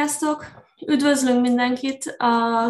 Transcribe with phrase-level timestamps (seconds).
[0.00, 0.44] Sziasztok!
[0.86, 2.64] Üdvözlünk mindenkit a,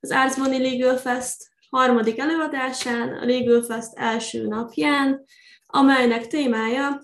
[0.00, 1.36] az Money Legal Fest
[1.70, 5.24] harmadik előadásán, a Legal Fest első napján,
[5.66, 7.02] amelynek témája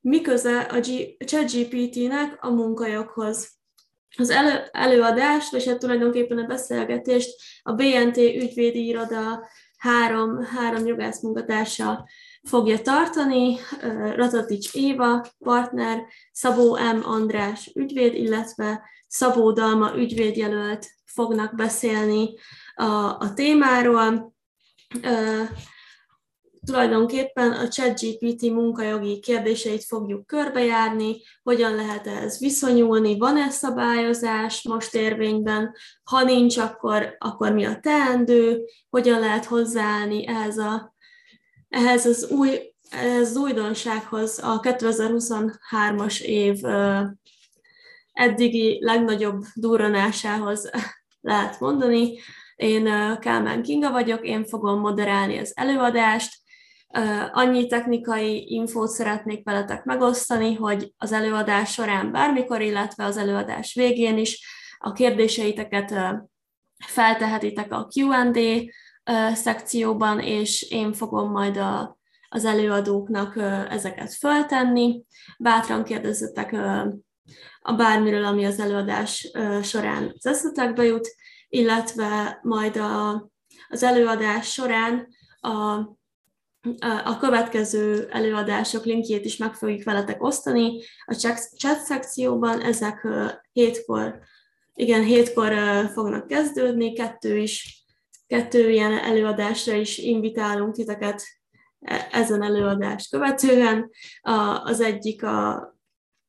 [0.00, 0.80] mi köze a
[1.24, 3.52] ChatGPT-nek a munkajoghoz.
[4.16, 7.30] Az elő, előadást, vagy hát tulajdonképpen a beszélgetést
[7.62, 12.08] a BNT ügyvédi iroda három, három jogász munkatársa
[12.42, 13.56] fogja tartani,
[14.14, 17.00] Ratatics Éva partner, Szabó M.
[17.04, 22.34] András ügyvéd, illetve Szabó Dalma ügyvédjelölt fognak beszélni
[22.74, 22.84] a,
[23.18, 24.34] a témáról.
[25.02, 25.48] Uh,
[26.66, 35.74] tulajdonképpen a ChatGPT munkajogi kérdéseit fogjuk körbejárni, hogyan lehet ehhez viszonyulni, van-e szabályozás most érvényben,
[36.02, 40.94] ha nincs, akkor, akkor mi a teendő, hogyan lehet hozzáállni ehhez, a,
[41.68, 46.60] ehhez az új ez újdonsághoz a 2023-as év
[48.12, 50.70] eddigi legnagyobb durranásához
[51.20, 52.18] lehet mondani.
[52.56, 52.84] Én
[53.20, 56.40] Kálmán Kinga vagyok, én fogom moderálni az előadást.
[57.32, 64.18] Annyi technikai infót szeretnék veletek megosztani, hogy az előadás során bármikor, illetve az előadás végén
[64.18, 64.46] is
[64.78, 65.94] a kérdéseiteket
[66.86, 73.36] feltehetitek a Q&A szekcióban, és én fogom majd a, az előadóknak
[73.70, 75.02] ezeket föltenni.
[75.38, 76.56] Bátran kérdezzetek
[77.60, 79.30] a bármiről, ami az előadás
[79.62, 81.14] során az eszetekbe jut,
[81.48, 83.10] illetve majd a,
[83.68, 85.08] az előadás során
[85.40, 85.78] a,
[87.04, 91.14] a következő előadások linkjét is meg fogjuk veletek osztani a
[91.58, 92.60] chat szekcióban.
[92.60, 93.08] Ezek
[93.52, 94.18] hétkor,
[94.74, 95.52] igen, hétkor
[95.92, 97.84] fognak kezdődni, kettő is,
[98.26, 101.22] kettő ilyen előadásra is invitálunk titeket
[101.80, 103.90] e, ezen előadást követően.
[104.62, 105.70] Az egyik a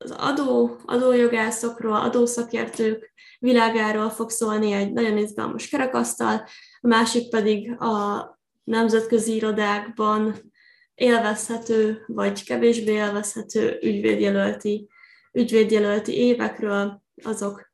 [0.04, 6.48] az adó, adójogászokról, adószakértők világáról fog szólni egy nagyon izgalmas kerekasztal,
[6.82, 8.28] a másik pedig a
[8.64, 10.52] nemzetközi irodákban
[10.96, 14.88] élvezhető vagy kevésbé élvezhető ügyvédjelölti,
[15.32, 17.72] ügyvédjelölti évekről, azok,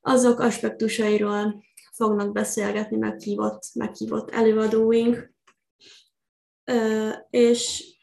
[0.00, 1.64] azok aspektusairól
[1.96, 5.32] fognak beszélgetni meghívott, meghívott előadóink.
[7.30, 7.93] És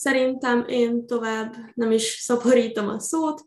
[0.00, 3.44] Szerintem én tovább nem is szaporítom a szót,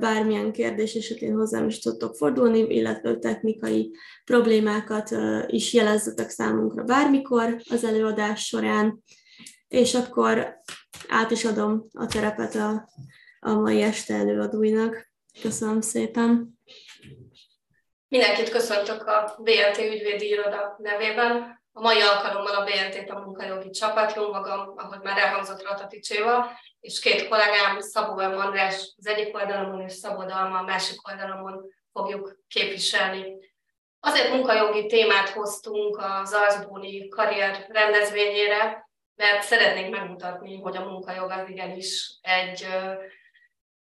[0.00, 3.90] bármilyen kérdés esetén hozzám is tudtok fordulni, illetve technikai
[4.24, 5.10] problémákat
[5.46, 9.02] is jelezzetek számunkra bármikor az előadás során,
[9.68, 10.56] és akkor
[11.08, 12.88] át is adom a terepet a,
[13.40, 15.10] a mai este előadóinak.
[15.42, 16.58] Köszönöm szépen!
[18.08, 21.57] Mindenkit köszöntök a BLT ügyvédi iroda nevében.
[21.78, 26.50] A mai alkalommal a BNT a munkajogi csapat, jó magam, ahogy már elhangzott Rataticséval,
[26.80, 28.38] és két kollégám, Szabó M.
[28.38, 33.36] András az egyik oldalon és Szabó Dalma a másik oldalon fogjuk képviselni.
[34.00, 41.48] Azért munkajogi témát hoztunk az Alzbóni karrier rendezvényére, mert szeretnénk megmutatni, hogy a munkajog az
[41.48, 42.66] igenis egy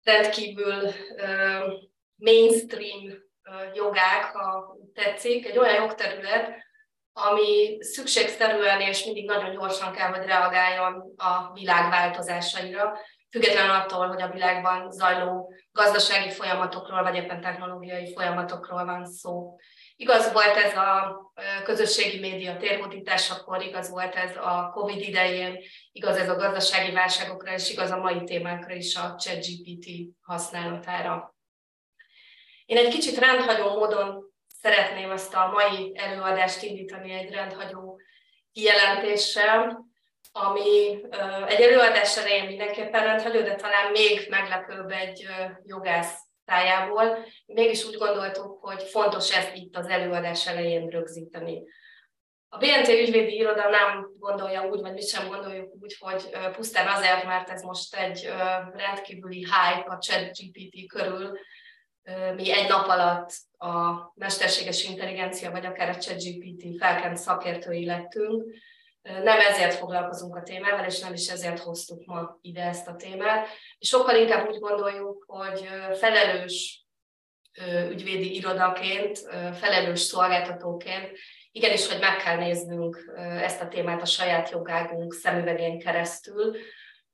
[0.02, 0.91] rendkívül
[2.16, 3.12] mainstream
[3.74, 6.68] jogák, ha tetszik, egy olyan jogterület,
[7.28, 12.98] ami szükségszerűen és mindig nagyon gyorsan kell, hogy reagáljon a világ változásaira,
[13.31, 19.56] függetlenül attól, hogy a világban zajló gazdasági folyamatokról, vagy éppen technológiai folyamatokról van szó.
[19.97, 21.20] Igaz volt ez a
[21.64, 25.59] közösségi média térhódításakor, igaz volt ez a COVID idején,
[25.92, 29.88] igaz ez a gazdasági válságokra, és igaz a mai témákra is a ChatGPT
[30.22, 31.34] használatára.
[32.66, 34.29] Én egy kicsit rendhagyó módon
[34.62, 38.00] szeretném ezt a mai előadást indítani egy rendhagyó
[38.53, 39.84] kijelentéssel,
[40.32, 41.00] ami
[41.47, 45.26] egy előadás elején mindenképpen rendhagyó, de talán még meglepőbb egy
[45.65, 47.26] jogász tájából.
[47.47, 51.63] Mégis úgy gondoltuk, hogy fontos ezt itt az előadás elején rögzíteni.
[52.48, 57.24] A BNT ügyvédi iroda nem gondolja úgy, vagy mi sem gondoljuk úgy, hogy pusztán azért,
[57.24, 58.33] mert ez most egy
[58.72, 61.39] rendkívüli hype a ChatGPT körül,
[62.34, 68.54] mi egy nap alatt a mesterséges intelligencia, vagy akár a ChatGPT felkent szakértői lettünk.
[69.03, 73.47] Nem ezért foglalkozunk a témával, és nem is ezért hoztuk ma ide ezt a témát.
[73.78, 75.68] Sokkal inkább úgy gondoljuk, hogy
[75.98, 76.84] felelős
[77.91, 79.18] ügyvédi irodaként,
[79.59, 81.10] felelős szolgáltatóként,
[81.53, 86.56] igenis, hogy meg kell néznünk ezt a témát a saját jogágunk szemüvegén keresztül,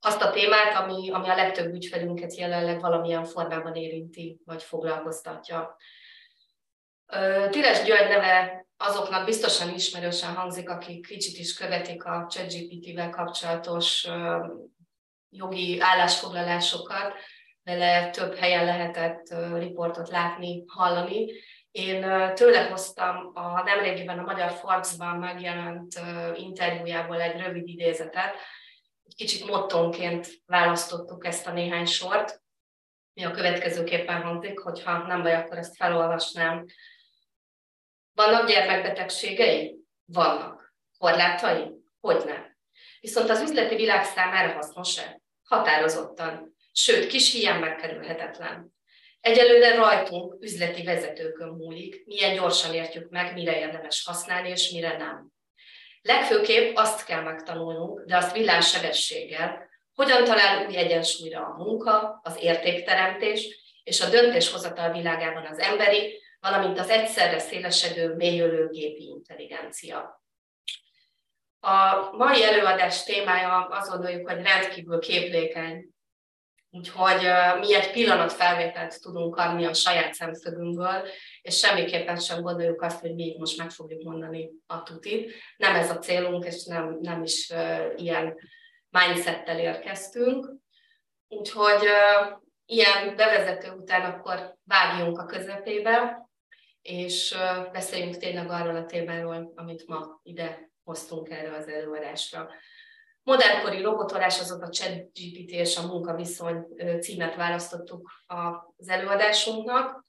[0.01, 5.77] azt a témát, ami, ami a legtöbb ügyfelünket jelenleg valamilyen formában érinti, vagy foglalkoztatja.
[7.51, 14.09] Tires György neve azoknak biztosan ismerősen hangzik, akik kicsit is követik a ChatGPT-vel kapcsolatos
[15.31, 17.13] jogi állásfoglalásokat.
[17.63, 21.33] vele több helyen lehetett riportot látni, hallani.
[21.71, 22.01] Én
[22.35, 26.01] tőle hoztam a nemrégiben a Magyar Forbes-ban megjelent
[26.35, 28.35] interjújából egy rövid idézetet,
[29.17, 32.43] kicsit mottonként választottuk ezt a néhány sort,
[33.13, 36.65] mi a következőképpen hangzik, hogyha nem baj, akkor ezt felolvasnám.
[38.17, 39.77] Vannak gyermekbetegségei?
[40.05, 40.75] Vannak.
[40.99, 41.71] Korlátai?
[42.01, 42.57] Hogyne.
[43.01, 45.21] Viszont az üzleti világ számára hasznos-e?
[45.45, 46.57] Határozottan.
[46.73, 48.75] Sőt, kis hiány megkerülhetetlen.
[49.21, 55.29] Egyelőre rajtunk, üzleti vezetőkön múlik, milyen gyorsan értjük meg, mire érdemes használni, és mire nem.
[56.03, 63.57] Legfőképp azt kell megtanulnunk, de azt villámsebességgel, hogyan talál új egyensúlyra a munka, az értékteremtés
[63.85, 70.23] és a döntéshozatal világában az emberi, valamint az egyszerre szélesedő, mélyülő gépi intelligencia.
[71.61, 75.89] A mai előadás témája azt gondoljuk, hogy rendkívül képlékeny,
[76.71, 77.29] úgyhogy
[77.61, 81.09] mi egy pillanat felvételt tudunk adni a saját szemszögünkből,
[81.43, 85.33] és semmiképpen sem gondoljuk azt, hogy mi most meg fogjuk mondani a tutit.
[85.57, 87.53] Nem ez a célunk, és nem, nem is
[87.97, 88.35] ilyen
[88.91, 90.53] mindsettel érkeztünk.
[91.29, 91.89] Úgyhogy
[92.67, 96.26] ilyen bevezető után akkor vágjunk a közepébe,
[96.87, 97.37] és
[97.73, 102.51] beszéljünk tényleg arról a témáról, amit ma ide hoztunk erre az előadásra.
[103.23, 106.67] Modernkori robotolás, azok a ChatGPT és a munkaviszony
[107.01, 110.05] címet választottuk az előadásunknak.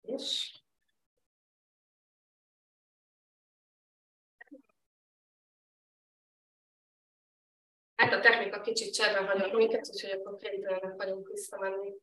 [0.00, 0.60] És
[7.96, 11.94] Hát a technika kicsit cserben hagyott minket, úgyhogy akkor kénytelenek vagyunk visszamenni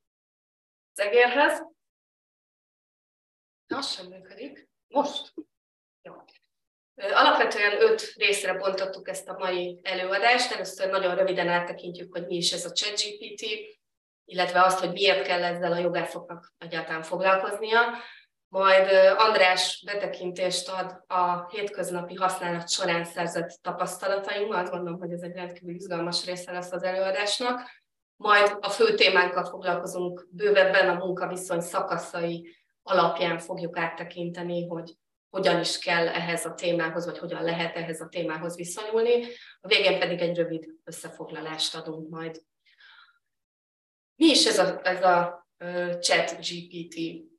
[0.92, 1.62] az egérhez.
[3.74, 4.70] Az sem működik.
[4.88, 5.34] Most?
[6.02, 6.14] Jó.
[6.96, 10.52] Alapvetően öt részre bontottuk ezt a mai előadást.
[10.52, 13.46] Először nagyon röviden áttekintjük, hogy mi is ez a ChatGPT,
[14.26, 17.80] illetve azt, hogy miért kell ezzel a jogászoknak egyáltalán foglalkoznia
[18.54, 25.36] majd András betekintést ad a hétköznapi használat során szerzett tapasztalatainkba, azt gondolom, hogy ez egy
[25.36, 27.62] rendkívül izgalmas része lesz az előadásnak.
[28.16, 34.94] Majd a fő témánkkal foglalkozunk bővebben, a munkaviszony szakaszai alapján fogjuk áttekinteni, hogy
[35.30, 39.26] hogyan is kell ehhez a témához, vagy hogyan lehet ehhez a témához viszonyulni.
[39.62, 42.42] A végén pedig egy rövid összefoglalást adunk majd.
[44.16, 45.48] Mi is ez a, ez a
[46.00, 47.32] chat GPT?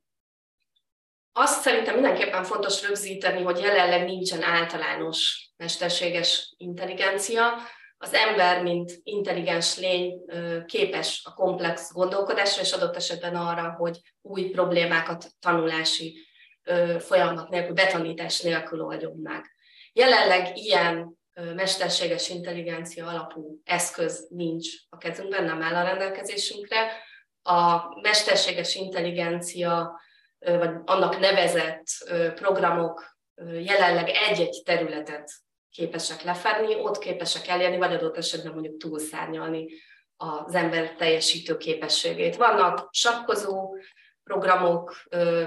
[1.37, 7.53] azt szerintem mindenképpen fontos rögzíteni, hogy jelenleg nincsen általános mesterséges intelligencia.
[7.97, 10.21] Az ember, mint intelligens lény
[10.65, 16.27] képes a komplex gondolkodásra, és adott esetben arra, hogy új problémákat tanulási
[16.99, 19.51] folyamat nélkül, betanítás nélkül oldjon meg.
[19.93, 21.17] Jelenleg ilyen
[21.55, 26.91] mesterséges intelligencia alapú eszköz nincs a kezünkben, nem áll a rendelkezésünkre.
[27.41, 30.01] A mesterséges intelligencia
[30.39, 31.85] vagy annak nevezett
[32.35, 33.17] programok
[33.63, 35.31] jelenleg egy-egy területet
[35.75, 39.67] képesek lefedni, ott képesek elérni, vagy adott esetben mondjuk túlszárnyalni
[40.17, 42.35] az ember teljesítő képességét.
[42.35, 43.75] Vannak sakkozó
[44.23, 44.95] programok,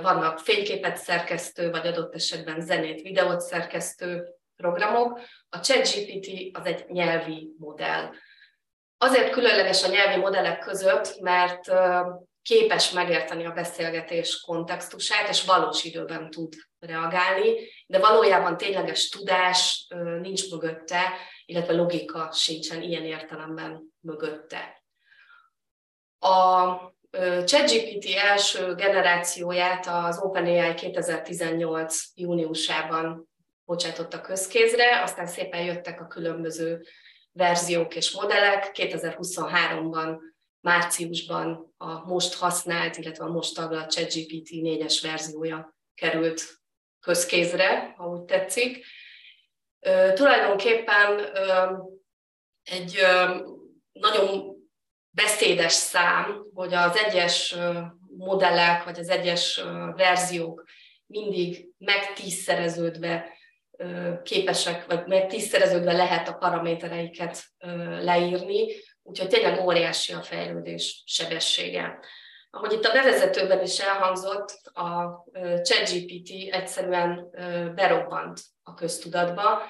[0.03, 4.25] vannak fényképet szerkesztő, vagy adott esetben zenét, videót szerkesztő
[4.57, 5.21] programok.
[5.49, 8.11] A ChatGPT az egy nyelvi modell.
[8.99, 11.73] Azért különleges a nyelvi modellek között, mert
[12.43, 17.55] képes megérteni a beszélgetés kontextusát, és valós időben tud reagálni,
[17.87, 19.87] de valójában tényleges tudás
[20.21, 21.03] nincs mögötte,
[21.47, 24.83] illetve logika sincsen ilyen értelemben mögötte.
[26.19, 26.77] A
[27.45, 32.05] ChatGPT első generációját az OpenAI 2018.
[32.15, 33.29] júniusában
[33.65, 36.87] bocsátotta közkézre, aztán szépen jöttek a különböző
[37.33, 38.71] verziók és modellek.
[38.75, 40.19] 2023-ban
[40.61, 46.59] márciusban a most használt, illetve a most taglalt ChatGPT 4-es verziója került
[47.09, 48.85] közkézre, ha úgy tetszik.
[49.81, 51.77] Ö, tulajdonképpen ö,
[52.63, 53.37] egy ö,
[53.93, 54.57] nagyon
[55.11, 57.57] beszédes szám, hogy az egyes
[58.17, 59.63] modellek, vagy az egyes
[59.97, 60.65] verziók
[61.07, 63.37] mindig megtízszereződve
[64.23, 67.45] képesek, vagy megtízszereződve lehet a paramétereiket
[68.01, 68.67] leírni,
[69.09, 71.99] Úgyhogy tényleg óriási a fejlődés sebessége.
[72.59, 75.25] Ahogy itt a bevezetőben is elhangzott, a
[75.63, 77.31] ChatGPT egyszerűen
[77.75, 79.63] berobbant a köztudatba,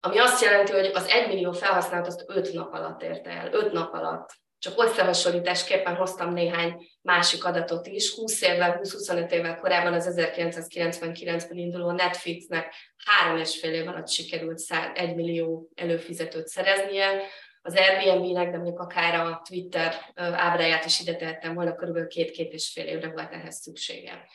[0.00, 3.72] ami azt jelenti, hogy az 1 millió felhasználat azt 5 nap alatt érte el, 5
[3.72, 4.30] nap alatt.
[4.58, 8.14] Csak összehasonlításképpen hoztam néhány másik adatot is.
[8.14, 12.74] 20 évvel, 20-25 évvel korábban az 1999-ben induló Netflixnek
[13.04, 14.60] három és fél év alatt sikerült
[14.94, 17.22] 1 millió előfizetőt szereznie,
[17.66, 22.68] az Airbnb-nek, de mondjuk akár a Twitter ábráját is ide tehettem volna, körülbelül két-két és
[22.72, 24.28] fél évre volt ehhez szüksége.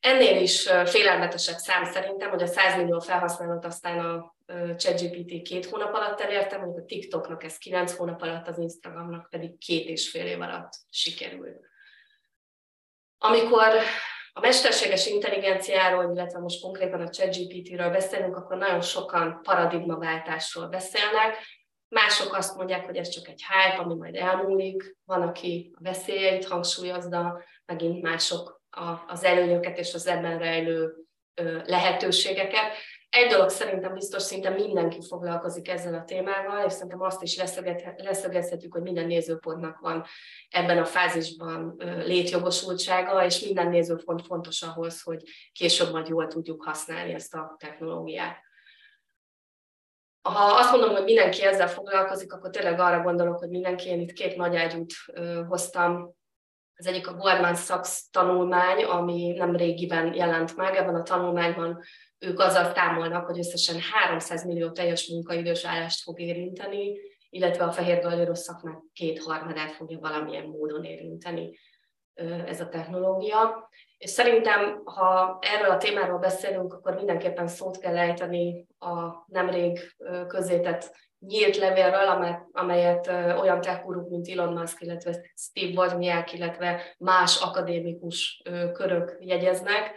[0.00, 4.34] Ennél is félelmetesebb szám szerintem, hogy a 100 millió felhasználót aztán a
[4.76, 9.58] ChatGPT két hónap alatt elérte, mondjuk a TikToknak ez kilenc hónap alatt, az Instagramnak pedig
[9.58, 11.68] két és fél év alatt sikerült.
[13.18, 13.68] Amikor
[14.32, 21.36] a mesterséges intelligenciáról, illetve most konkrétan a ChatGPT-ről beszélünk, akkor nagyon sokan paradigmaváltásról beszélnek.
[21.90, 24.96] Mások azt mondják, hogy ez csak egy hype, ami majd elmúlik.
[25.04, 28.62] Van, aki a veszélyeit hangsúlyozza, megint mások
[29.06, 30.94] az előnyöket és az ebben rejlő
[31.64, 32.72] lehetőségeket.
[33.08, 37.36] Egy dolog szerintem biztos szinte mindenki foglalkozik ezzel a témával, és szerintem azt is
[37.96, 40.04] leszögezhetjük, hogy minden nézőpontnak van
[40.48, 47.12] ebben a fázisban létjogosultsága, és minden nézőpont fontos ahhoz, hogy később majd jól tudjuk használni
[47.12, 48.48] ezt a technológiát.
[50.22, 54.12] Ha azt mondom, hogy mindenki ezzel foglalkozik, akkor tényleg arra gondolok, hogy mindenki, én itt
[54.12, 54.92] két nagy ágyút
[55.48, 56.14] hoztam
[56.76, 60.74] az egyik a Goldman Sachs tanulmány, ami nem régiben jelent meg.
[60.74, 61.82] Ebben a tanulmányban
[62.18, 66.98] ők azzal számolnak, hogy összesen 300 millió teljes munkaidős állást fog érinteni,
[67.30, 71.58] illetve a fehér galléros szakmák kétharmadát fogja valamilyen módon érinteni
[72.46, 73.68] ez a technológia.
[73.98, 79.94] És szerintem, ha erről a témáról beszélünk, akkor mindenképpen szót kell ejteni a nemrég
[80.26, 83.06] közzétett nyílt levélről, amelyet
[83.40, 89.94] olyan techguruk, mint Elon Musk, illetve Steve Wozniak, illetve más akadémikus körök jegyeznek.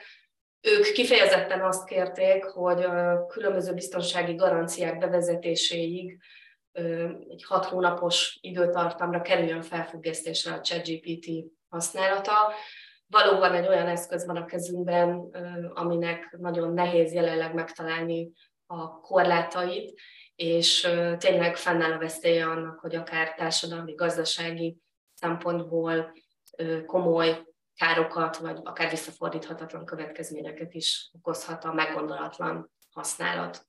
[0.62, 6.20] Ők kifejezetten azt kérték, hogy a különböző biztonsági garanciák bevezetéséig
[7.30, 11.27] egy hat hónapos időtartamra kerüljön felfüggesztésre a ChatGPT
[11.74, 12.53] használata.
[13.08, 15.30] Valóban egy olyan eszköz van a kezünkben,
[15.74, 18.32] aminek nagyon nehéz jelenleg megtalálni
[18.65, 20.00] a korlátait,
[20.36, 20.82] és
[21.18, 24.77] tényleg fennáll a veszélye annak, hogy akár társadalmi, gazdasági
[25.13, 26.13] szempontból
[26.86, 33.65] komoly károkat, vagy akár visszafordíthatatlan következményeket is okozhat a meggondolatlan használat.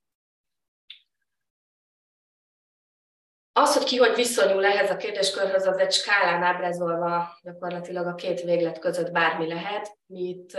[3.57, 8.41] Az, hogy ki hogy viszonyul ehhez a kérdéskörhöz, az egy skálán ábrázolva gyakorlatilag a két
[8.41, 9.97] véglet között bármi lehet.
[10.05, 10.57] Mi itt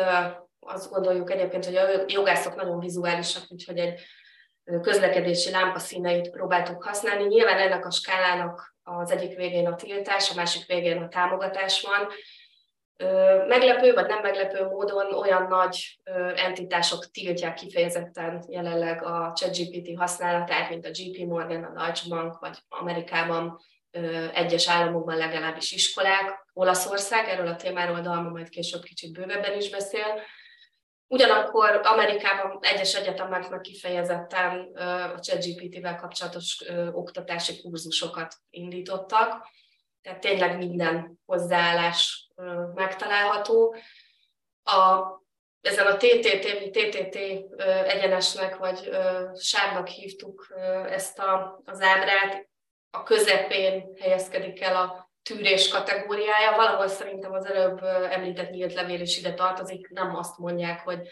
[0.61, 4.01] azt gondoljuk egyébként, hogy a jogászok nagyon vizuálisak, úgyhogy egy
[4.83, 7.25] közlekedési lámpa színeit próbáltuk használni.
[7.25, 12.09] Nyilván ennek a skálának az egyik végén a tiltás, a másik végén a támogatás van.
[13.49, 16.01] Meglepő vagy nem meglepő módon olyan nagy
[16.35, 22.59] entitások tiltják kifejezetten jelenleg a ChatGPT használatát, mint a JP Morgan, a Deutsche Bank, vagy
[22.69, 23.61] Amerikában
[24.35, 26.47] egyes államokban legalábbis iskolák.
[26.53, 30.21] Olaszország, erről a témáról Dalma majd később kicsit bővebben is beszél.
[31.09, 34.73] Ugyanakkor Amerikában egyes egyetemeknek kifejezetten
[35.15, 39.47] a ChatGPT-vel kapcsolatos oktatási kurzusokat indítottak,
[40.07, 42.29] tehát tényleg minden hozzáállás
[42.75, 43.77] megtalálható.
[44.63, 45.03] A,
[45.61, 47.17] ezen a TTT, TTT
[47.87, 48.91] egyenesnek vagy
[49.35, 50.55] sárnak hívtuk
[50.91, 52.49] ezt a, az ábrát,
[52.91, 56.57] a közepén helyezkedik el a tűrés kategóriája.
[56.57, 61.09] Valahol szerintem az előbb említett nyílt levél is ide tartozik, nem azt mondják, hogy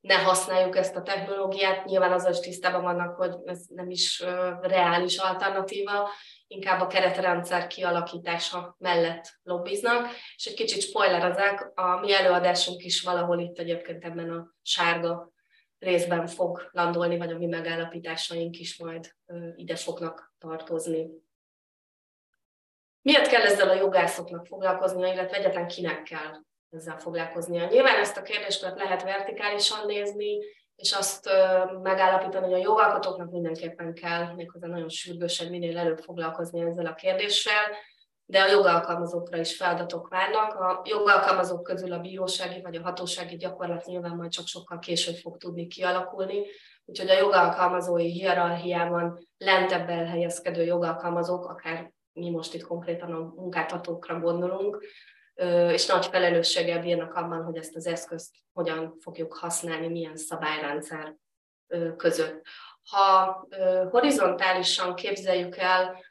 [0.00, 1.84] ne használjuk ezt a technológiát.
[1.84, 4.24] Nyilván az is tisztában vannak, hogy ez nem is
[4.60, 6.08] reális alternatíva,
[6.52, 10.10] inkább a keretrendszer kialakítása mellett lobbiznak.
[10.36, 15.32] És egy kicsit spoilerezek, a mi előadásunk is valahol itt egyébként ebben a sárga
[15.78, 19.14] részben fog landolni, vagy a mi megállapításaink is majd
[19.56, 21.10] ide fognak tartozni.
[23.02, 27.66] Miért kell ezzel a jogászoknak foglalkoznia, illetve egyetlen kinek kell ezzel foglalkoznia?
[27.66, 30.38] Nyilván ezt a kérdéskört lehet vertikálisan nézni,
[30.76, 31.28] és azt
[31.82, 37.62] megállapítani, hogy a jogalkotóknak mindenképpen kell méghozzá nagyon sürgősen minél előbb foglalkozni ezzel a kérdéssel,
[38.26, 40.54] de a jogalkalmazókra is feladatok várnak.
[40.54, 45.36] A jogalkalmazók közül a bírósági vagy a hatósági gyakorlat nyilván majd csak sokkal később fog
[45.36, 46.46] tudni kialakulni,
[46.84, 54.84] úgyhogy a jogalkalmazói hierarchiában lentebb elhelyezkedő jogalkalmazók, akár mi most itt konkrétan a munkáltatókra gondolunk,
[55.72, 61.14] és nagy felelősséggel bírnak abban, hogy ezt az eszközt hogyan fogjuk használni, milyen szabályrendszer
[61.96, 62.46] között.
[62.90, 63.46] Ha
[63.90, 66.04] horizontálisan képzeljük el,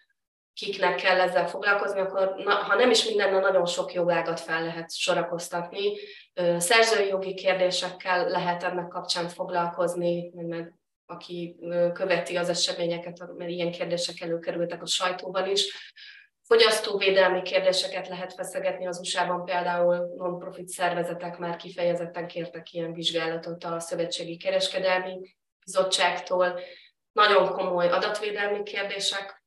[0.54, 5.98] kiknek kell ezzel foglalkozni, akkor ha nem is minden, nagyon sok jogágat fel lehet sorakoztatni.
[6.58, 10.74] Szerzői jogi kérdésekkel lehet ennek kapcsán foglalkozni, meg
[11.06, 11.56] aki
[11.94, 15.94] követi az eseményeket, mert ilyen kérdések előkerültek a sajtóban is.
[16.52, 23.80] Fogyasztóvédelmi kérdéseket lehet feszegetni az USA-ban, például non-profit szervezetek már kifejezetten kértek ilyen vizsgálatot a
[23.80, 26.60] Szövetségi Kereskedelmi Bizottságtól.
[27.12, 29.44] Nagyon komoly adatvédelmi kérdések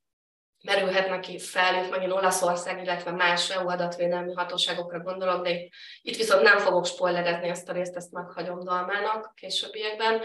[0.63, 6.17] merülhetnek ki fel, itt megint Olaszország, illetve más EU adatvédelmi hatóságokra gondolok, de itt, itt
[6.17, 10.21] viszont nem fogok spoilerezni ezt a részt, ezt meghagyom Dalmának későbbiekben.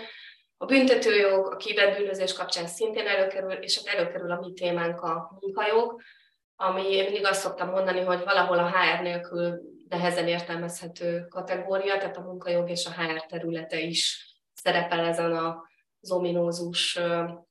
[0.57, 6.01] A büntetőjog, a kiberbűnözés kapcsán szintén előkerül, és hát előkerül a mi témánk a munkajog,
[6.61, 12.17] ami én mindig azt szoktam mondani, hogy valahol a HR nélkül nehezen értelmezhető kategória, tehát
[12.17, 15.31] a munkajog és a HR területe is szerepel ezen
[16.01, 16.99] az ominózus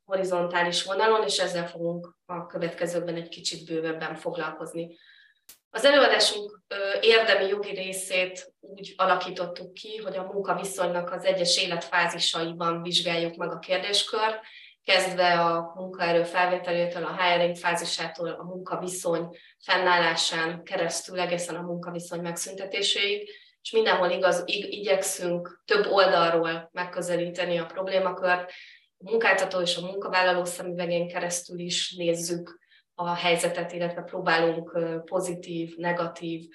[0.04, 4.96] horizontális vonalon, és ezzel fogunk a következőkben egy kicsit bővebben foglalkozni.
[5.70, 6.60] Az előadásunk
[7.00, 13.58] érdemi jogi részét úgy alakítottuk ki, hogy a munkaviszonynak az egyes életfázisaiban vizsgáljuk meg a
[13.58, 14.40] kérdéskört,
[14.88, 23.28] kezdve a munkaerő felvételétől, a hiring fázisától, a munkaviszony fennállásán keresztül egészen a munkaviszony megszüntetéséig,
[23.62, 28.50] és mindenhol igaz, igyekszünk több oldalról megközelíteni a problémakört,
[28.98, 32.58] a munkáltató és a munkavállaló szemüvegén keresztül is nézzük
[32.94, 36.48] a helyzetet, illetve próbálunk pozitív, negatív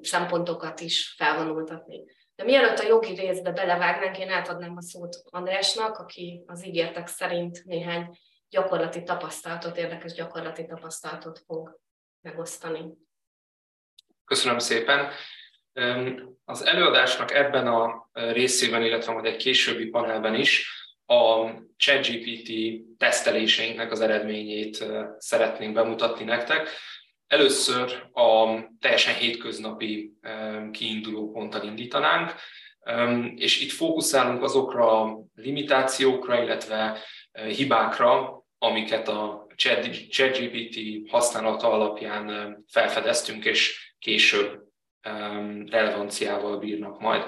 [0.00, 2.04] szempontokat is felvonultatni.
[2.42, 7.64] De mielőtt a jogi részbe belevágnánk, én átadnám a szót Andrásnak, aki az ígértek szerint
[7.64, 8.18] néhány
[8.48, 11.80] gyakorlati tapasztalatot, érdekes gyakorlati tapasztalatot fog
[12.20, 12.84] megosztani.
[14.24, 15.10] Köszönöm szépen.
[16.44, 20.66] Az előadásnak ebben a részében, illetve majd egy későbbi panelben is
[21.06, 22.50] a ChatGPT
[22.98, 24.84] teszteléseinknek az eredményét
[25.18, 26.68] szeretnénk bemutatni nektek.
[27.32, 30.12] Először a teljesen hétköznapi
[30.70, 32.34] kiinduló ponttal indítanánk,
[33.34, 36.98] és itt fókuszálunk azokra a limitációkra, illetve
[37.32, 39.46] hibákra, amiket a
[40.10, 40.78] ChatGPT
[41.10, 44.62] használata alapján felfedeztünk, és később
[45.70, 47.24] relevanciával bírnak majd.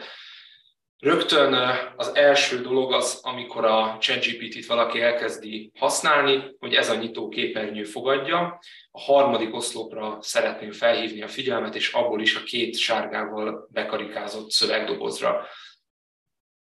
[0.98, 1.54] Rögtön
[1.96, 7.84] az első dolog az, amikor a ChatGPT-t valaki elkezdi használni, hogy ez a nyitó képernyő
[7.84, 8.58] fogadja.
[8.90, 15.46] A harmadik oszlopra szeretném felhívni a figyelmet, és abból is a két sárgával bekarikázott szövegdobozra.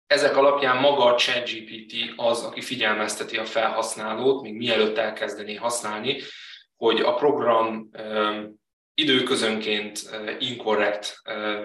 [0.08, 6.22] Ezek alapján maga a ChatGPT az, aki figyelmezteti a felhasználót, még mielőtt elkezdené használni,
[6.76, 7.90] hogy a program
[8.94, 10.00] időközönként
[10.40, 11.22] inkorrekt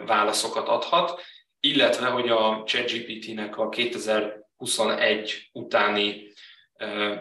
[0.07, 1.23] válaszokat adhat,
[1.69, 6.33] illetve hogy a ChatGPT-nek a 2021 utáni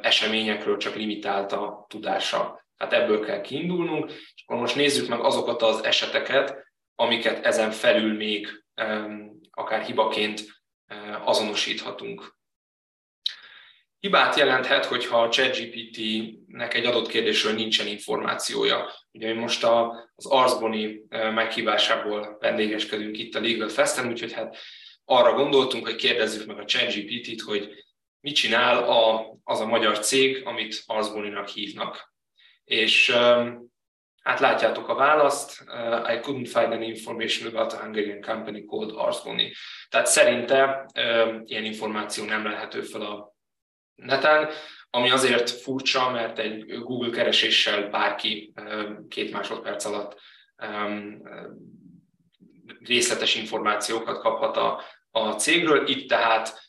[0.01, 2.65] eseményekről csak limitált a tudása.
[2.77, 6.55] Tehát ebből kell kiindulnunk, és akkor most nézzük meg azokat az eseteket,
[6.95, 8.63] amiket ezen felül még
[9.51, 10.45] akár hibaként
[11.23, 12.34] azonosíthatunk.
[14.05, 18.91] Hibát jelenthet, hogyha a ChatGPT-nek egy adott kérdésről nincsen információja.
[19.11, 24.57] Ugye mi most a, az Arzboni meghívásából vendégeskedünk itt a Legal Festen, úgyhogy hát
[25.05, 27.69] arra gondoltunk, hogy kérdezzük meg a ChatGPT-t, hogy
[28.19, 32.13] mit csinál a, az a magyar cég, amit Arzboninak hívnak.
[32.63, 33.11] És
[34.21, 35.61] hát látjátok a választ,
[36.13, 39.53] I couldn't find any information about a Hungarian company called Arzboni.
[39.89, 40.85] Tehát szerinte
[41.45, 43.34] ilyen információ nem lehető fel a
[43.95, 44.49] neten,
[44.89, 48.53] ami azért furcsa, mert egy Google kereséssel bárki
[49.09, 50.21] két másodperc alatt
[52.79, 54.81] részletes információkat kaphat a,
[55.11, 56.63] a cégről, itt tehát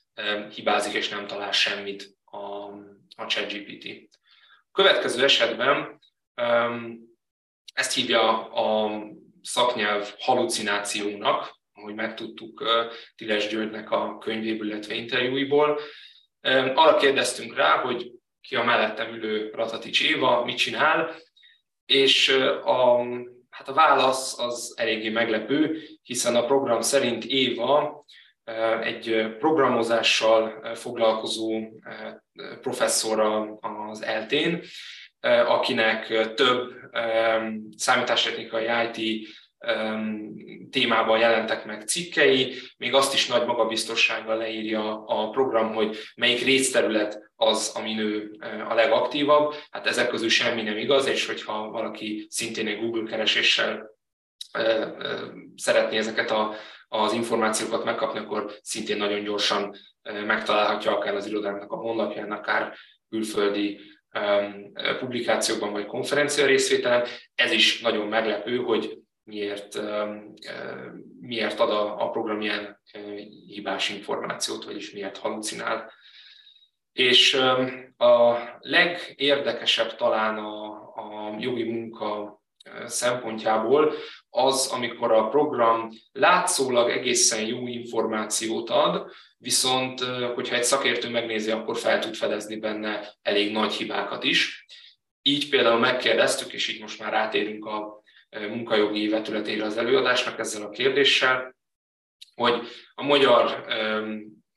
[0.54, 2.36] hibázik és nem talál semmit a,
[3.16, 4.08] a ChatGPT.
[4.72, 6.00] Következő esetben
[7.74, 9.02] ezt hívja a
[9.42, 12.64] szaknyelv halucinációnak, ahogy megtudtuk
[13.16, 15.80] Tiles Györgynek a könyvéből, illetve interjúiból.
[16.74, 21.14] Arra kérdeztünk rá, hogy ki a mellettem ülő Ratatics Éva, mit csinál,
[21.86, 22.28] és
[22.64, 23.02] a,
[23.50, 28.04] hát a válasz az eléggé meglepő, hiszen a program szerint Éva
[28.80, 31.62] egy programozással foglalkozó
[32.60, 33.58] professzora
[33.90, 34.62] az eltén,
[35.46, 36.72] akinek több
[37.76, 39.28] számítástechnikai IT
[40.70, 47.30] témában jelentek meg cikkei, még azt is nagy magabiztossággal leírja a program, hogy melyik részterület
[47.36, 48.36] az, ami ő
[48.68, 49.54] a legaktívabb.
[49.70, 53.90] Hát ezek közül semmi nem igaz, és hogyha valaki szintén egy Google kereséssel
[55.56, 56.54] szeretné ezeket a,
[56.88, 59.76] az információkat megkapni, akkor szintén nagyon gyorsan
[60.26, 62.74] megtalálhatja akár az irodának a honlapján, akár
[63.08, 63.80] külföldi
[64.98, 67.06] publikációkban vagy konferencia részvételen.
[67.34, 69.80] Ez is nagyon meglepő, hogy miért,
[71.20, 72.80] miért ad a, a program ilyen
[73.46, 75.92] hibás információt, vagyis miért halucinál.
[76.92, 77.34] És
[77.96, 82.40] a legérdekesebb talán a, a jogi munka
[82.86, 83.92] szempontjából
[84.30, 90.00] az, amikor a program látszólag egészen jó információt ad, viszont
[90.34, 94.66] hogyha egy szakértő megnézi, akkor fel tud fedezni benne elég nagy hibákat is.
[95.22, 100.70] így például megkérdeztük, és így most már rátérünk a munkajogi vetületére az előadásnak ezzel a
[100.70, 101.56] kérdéssel,
[102.34, 103.64] hogy a magyar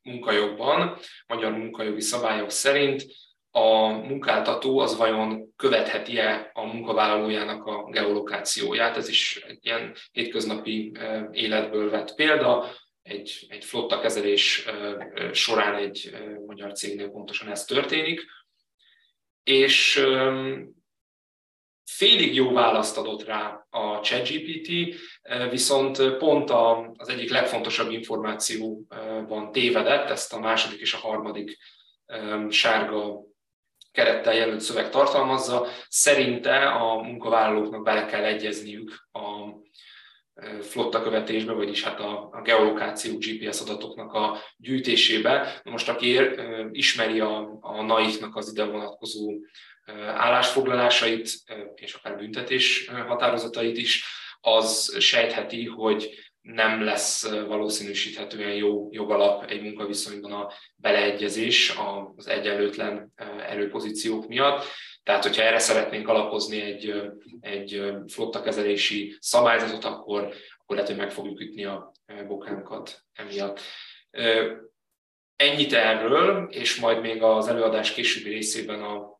[0.02, 3.06] munkajogban, magyar munkajogi szabályok szerint
[3.52, 8.98] a munkáltató az vajon követheti-e a munkavállalójának a geolokációját.
[8.98, 10.92] Ez is egy ilyen hétköznapi
[11.32, 12.72] életből vett példa.
[13.02, 14.66] Egy, egy flotta kezelés
[15.32, 18.22] során egy magyar cégnél pontosan ez történik.
[19.44, 20.06] És
[21.96, 24.96] félig jó választ adott rá a ChatGPT,
[25.50, 26.50] viszont pont
[26.98, 31.58] az egyik legfontosabb információban tévedett, ezt a második és a harmadik
[32.50, 33.22] sárga
[33.92, 35.68] kerettel jelölt szöveg tartalmazza.
[35.88, 39.58] Szerinte a munkavállalóknak bele kell egyezniük a
[40.62, 45.62] flotta követésbe, vagyis hát a, a geolokáció GPS adatoknak a gyűjtésébe.
[45.64, 46.20] Most aki
[46.72, 49.32] ismeri a, a NAIF-nak az ide vonatkozó
[50.16, 51.30] állásfoglalásait,
[51.76, 54.04] és akár büntetés határozatait is,
[54.42, 61.74] az sejtheti, hogy nem lesz valószínűsíthetően jó jogalap egy munkaviszonyban a beleegyezés
[62.16, 63.14] az egyenlőtlen
[63.48, 64.64] erőpozíciók miatt.
[65.04, 66.94] Tehát, hogyha erre szeretnénk alapozni egy,
[67.42, 71.92] egy flotta kezelési szabályzatot, akkor, akkor lehet, hogy meg fogjuk ütni a
[72.28, 73.60] bokánkat emiatt.
[75.36, 79.19] Ennyit erről, és majd még az előadás későbbi részében a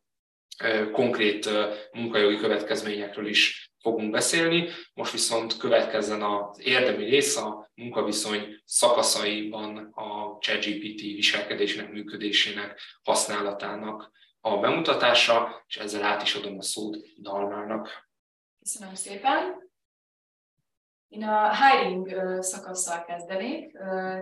[0.92, 1.50] konkrét
[1.92, 4.70] munkajogi következményekről is fogunk beszélni.
[4.94, 14.58] Most viszont következzen az érdemi rész a munkaviszony szakaszaiban a ChatGPT viselkedésének, működésének, használatának a
[14.58, 18.10] bemutatása, és ezzel át is adom a szót Dalmának.
[18.60, 19.69] Köszönöm szépen!
[21.10, 23.72] Én a hiring szakaszsal kezdenék,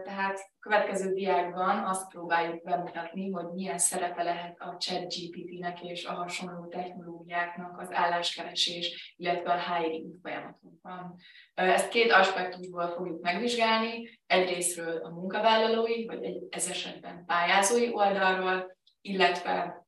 [0.04, 6.14] tehát következő diákban azt próbáljuk bemutatni, hogy milyen szerepe lehet a chat GPT-nek és a
[6.14, 11.16] hasonló technológiáknak az álláskeresés, illetve a hiring folyamatokban.
[11.54, 19.86] Ezt két aspektusból fogjuk megvizsgálni, egyrésztről a munkavállalói, vagy ez esetben pályázói oldalról, illetve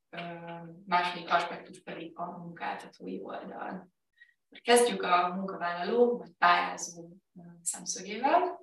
[0.86, 3.88] második aspektus pedig a munkáltatói oldal.
[4.62, 7.08] Kezdjük a munkavállaló vagy pályázó
[7.62, 8.60] szemszögével.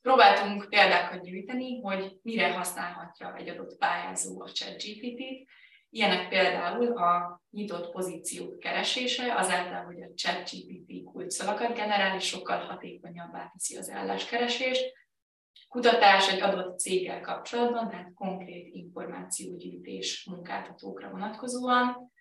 [0.00, 5.48] Próbáltunk példákat gyűjteni, hogy mire használhatja egy adott pályázó a ChatGPT-t.
[5.90, 13.50] Ilyenek például a nyitott pozíciók keresése, azáltal, hogy a ChatGPT kulcsszavakat generál, és sokkal hatékonyabbá
[13.52, 14.92] teszi az álláskeresést.
[15.68, 22.12] Kutatás egy adott céggel kapcsolatban, tehát konkrét információgyűjtés munkáltatókra vonatkozóan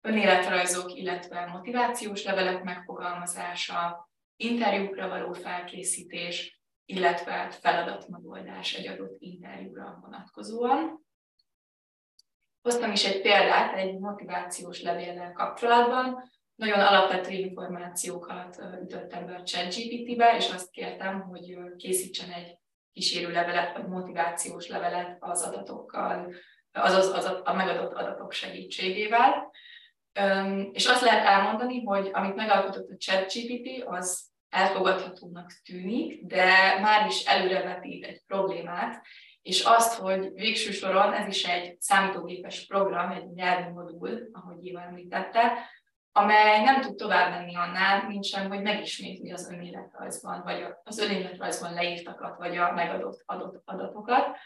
[0.00, 11.06] önéletrajzok, illetve motivációs levelek megfogalmazása, interjúkra való felkészítés, illetve feladatmegoldás egy adott interjúra vonatkozóan.
[12.62, 16.30] Hoztam is egy példát egy motivációs levéllel kapcsolatban.
[16.54, 22.58] Nagyon alapvető információkat ütöttem be a ChatGPT-be, és azt kértem, hogy készítsen egy
[22.92, 26.32] kísérő levelet, vagy motivációs levelet az adatokkal,
[26.72, 29.50] azaz az a megadott adatok segítségével.
[30.72, 37.24] És azt lehet elmondani, hogy amit megalkotott a ChatGPT, az elfogadhatónak tűnik, de már is
[37.24, 39.02] előrevetít egy problémát,
[39.42, 44.80] és azt, hogy végső soron ez is egy számítógépes program, egy nyelvi modul, ahogy Éva
[44.80, 45.52] említette,
[46.12, 51.74] amely nem tud tovább menni annál, mint sem, hogy megismétli az önéletrajzban, vagy az önéletrajzban
[51.74, 54.36] leírtakat, vagy a megadott adott adatokat,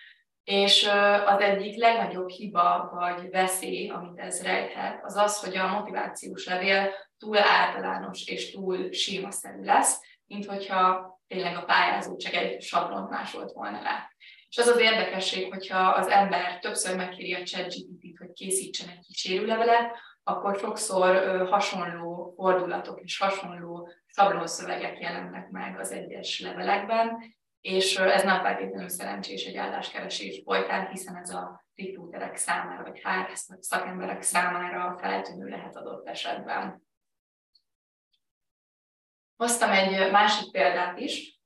[0.45, 0.91] és
[1.27, 6.91] az egyik legnagyobb hiba vagy veszély, amit ez rejthet, az az, hogy a motivációs levél
[7.19, 13.53] túl általános és túl símaszerű lesz, mint hogyha tényleg a pályázó csak egy sablont másolt
[13.53, 14.11] volna rá.
[14.49, 19.97] És az az érdekesség, hogyha az ember többször megkéri a ChatGPT-t, hogy készítsen egy kísérőlevelet,
[20.25, 28.43] akkor sokszor hasonló fordulatok és hasonló sablonszövegek jelennek meg az egyes levelekben, és ez nem
[28.43, 35.49] feltétlenül szerencsés egy álláskeresés folytán, hiszen ez a recruiterek számára, vagy HR szakemberek számára feltűnő
[35.49, 36.83] lehet adott esetben.
[39.37, 41.41] Hoztam egy másik példát is.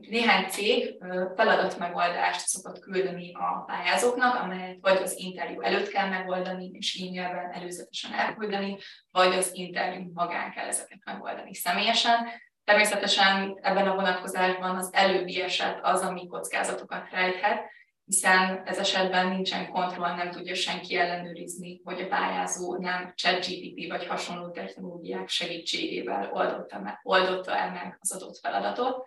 [0.00, 1.02] Néhány cég
[1.36, 8.12] feladatmegoldást szokott küldeni a pályázóknak, amelyet vagy az interjú előtt kell megoldani, és e-mailben előzetesen
[8.12, 8.78] elküldeni,
[9.10, 12.28] vagy az interjú magán kell ezeket megoldani személyesen.
[12.64, 17.70] Természetesen ebben a vonatkozásban az előbbi eset az, ami kockázatokat rejthet,
[18.04, 24.06] hiszen ez esetben nincsen kontroll, nem tudja senki ellenőrizni, hogy a pályázó nem ChatGPT vagy
[24.06, 29.06] hasonló technológiák segítségével oldotta, meg, oldotta el meg az adott feladatot.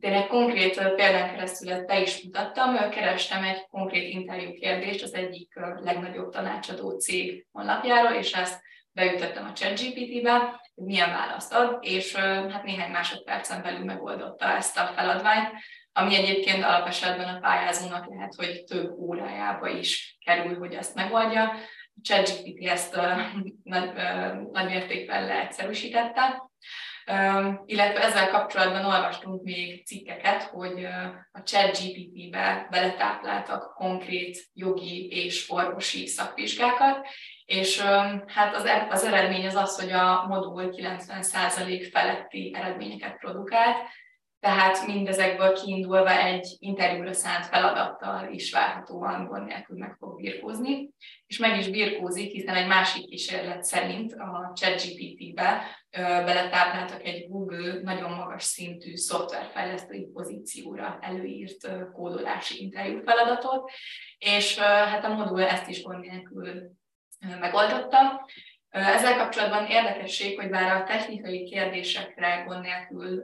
[0.00, 5.14] Én egy konkrét példán keresztül ezt be is mutattam, kerestem egy konkrét interjú kérdést az
[5.14, 8.60] egyik legnagyobb tanácsadó cég honlapjáról, és ezt
[8.96, 12.14] beütöttem a ChatGPT-be, hogy milyen választ ad, és
[12.50, 15.48] hát néhány másodpercen belül megoldotta ezt a feladványt,
[15.92, 21.52] ami egyébként alapesetben a pályázónak lehet, hogy több órájába is kerül, hogy ezt megoldja.
[22.02, 22.96] ChatGPT ezt
[23.62, 23.92] nagy,
[24.52, 26.42] nagy mértékben leegyszerűsítette,
[27.66, 30.84] illetve ezzel kapcsolatban olvastunk még cikkeket, hogy
[31.32, 37.06] a ChatGPT-be beletápláltak konkrét jogi és orvosi szakvizsgákat,
[37.46, 37.80] és
[38.26, 43.76] hát az, e-, az eredmény az az, hogy a modul 90% feletti eredményeket produkált,
[44.40, 50.90] tehát mindezekből kiindulva egy interjúra szánt feladattal is várhatóan gond nélkül meg fog birkózni,
[51.26, 55.62] és meg is birkózik, hiszen egy másik kísérlet szerint a ChatGPT-be
[56.00, 63.70] beletápláltak egy Google nagyon magas szintű szoftverfejlesztői pozícióra előírt kódolási interjú feladatot,
[64.18, 66.75] és hát a modul ezt is gond nélkül
[67.40, 68.28] megoldotta.
[68.70, 73.22] Ezzel kapcsolatban érdekesség, hogy bár a technikai kérdésekre gond nélkül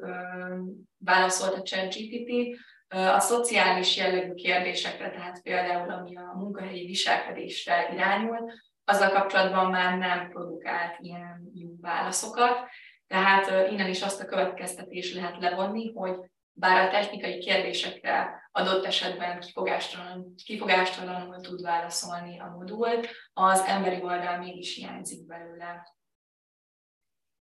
[0.99, 8.53] válaszolt a ChatGPT, a szociális jellegű kérdésekre, tehát például ami a munkahelyi viselkedésre irányul,
[8.85, 12.69] azzal kapcsolatban már nem produkált ilyen jó válaszokat.
[13.07, 16.17] Tehát innen is azt a következtetés lehet levonni, hogy
[16.53, 23.01] bár a technikai kérdésekre adott esetben kifogástalan, kifogástalanul tud válaszolni a modul,
[23.33, 25.95] az emberi oldal mégis hiányzik belőle.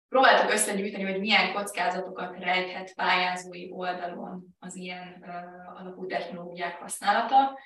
[0.08, 7.58] Próbáltuk összegyűjteni, hogy milyen kockázatokat rejthet pályázói oldalon az ilyen uh, alapú technológiák használata.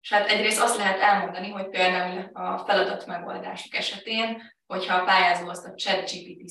[0.00, 5.48] És hát egyrészt azt lehet elmondani, hogy például a feladat megoldások esetén, hogyha a pályázó
[5.48, 6.50] azt a ChatGPT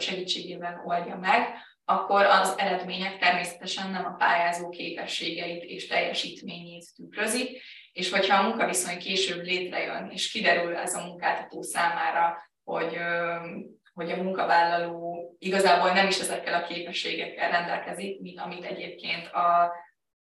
[0.00, 8.10] segítségével oldja meg, akkor az eredmények természetesen nem a pályázó képességeit és teljesítményét tükrözik, és
[8.10, 12.96] hogyha a munkaviszony később létrejön, és kiderül ez a munkáltató számára, hogy,
[13.94, 19.72] hogy a munkavállaló igazából nem is ezekkel a képességekkel rendelkezik, mint amit egyébként a,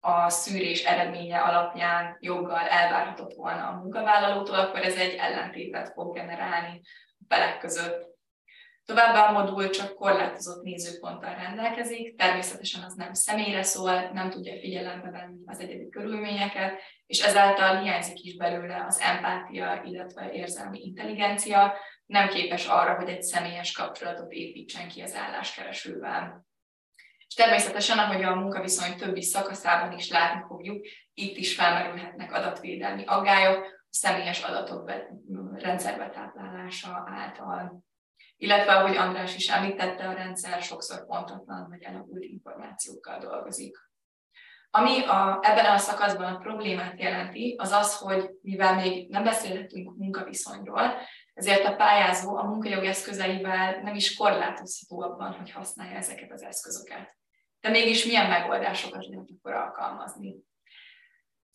[0.00, 6.80] a szűrés eredménye alapján joggal elvárhatott volna a munkavállalótól, akkor ez egy ellentétet fog generálni
[7.18, 8.13] a felek között.
[8.84, 15.10] Továbbá a modul csak korlátozott nézőponttal rendelkezik, természetesen az nem személyre szól, nem tudja figyelembe
[15.10, 21.74] venni az egyedi körülményeket, és ezáltal hiányzik is belőle az empátia, illetve érzelmi intelligencia,
[22.06, 26.44] nem képes arra, hogy egy személyes kapcsolatot építsen ki az álláskeresővel.
[27.26, 33.64] És természetesen, ahogy a munkaviszony többi szakaszában is látni fogjuk, itt is felmerülhetnek adatvédelmi aggályok,
[33.64, 34.92] a személyes adatok
[35.52, 37.84] rendszerbetáplálása által
[38.36, 43.76] illetve ahogy András is említette, a rendszer sokszor pontatlan vagy elavult információkkal dolgozik.
[44.70, 49.96] Ami a, ebben a szakaszban a problémát jelenti, az az, hogy mivel még nem beszélhetünk
[49.96, 50.94] munkaviszonyról,
[51.34, 57.16] ezért a pályázó a munkajog eszközeivel nem is korlátozható abban, hogy használja ezeket az eszközöket.
[57.60, 60.34] De mégis milyen megoldásokat lehet akkor alkalmazni?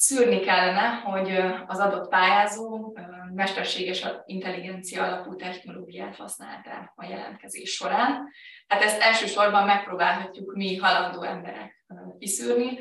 [0.01, 1.29] Szűrni kellene, hogy
[1.67, 2.97] az adott pályázó
[3.33, 8.27] mesterséges intelligencia alapú technológiát használta a jelentkezés során.
[8.67, 11.83] Hát ezt elsősorban megpróbálhatjuk mi halandó emberek
[12.19, 12.79] kiszűrni,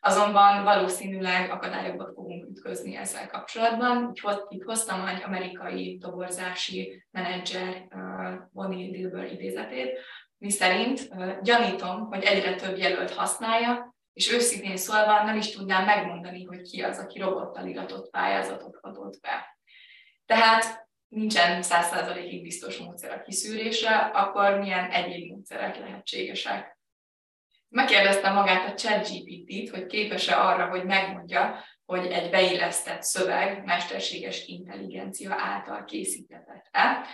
[0.00, 4.12] azonban valószínűleg akadályokba fogunk ütközni ezzel kapcsolatban.
[4.48, 7.86] Itt hoztam egy amerikai toborzási menedzser
[8.52, 9.98] Bonnie Dilber idézetét,
[10.38, 11.08] mi szerint
[11.42, 16.82] gyanítom, hogy egyre több jelölt használja, és őszintén szólva nem is tudnám megmondani, hogy ki
[16.82, 19.58] az, aki robottal iratott pályázatot adott be.
[20.26, 26.78] Tehát nincsen 100%-ig biztos módszer a kiszűrésre, akkor milyen egyéb módszerek lehetségesek.
[27.68, 35.34] Megkérdeztem magát a ChatGPT-t, hogy képes-e arra, hogy megmondja, hogy egy beillesztett szöveg mesterséges intelligencia
[35.38, 37.06] által készítetett-e.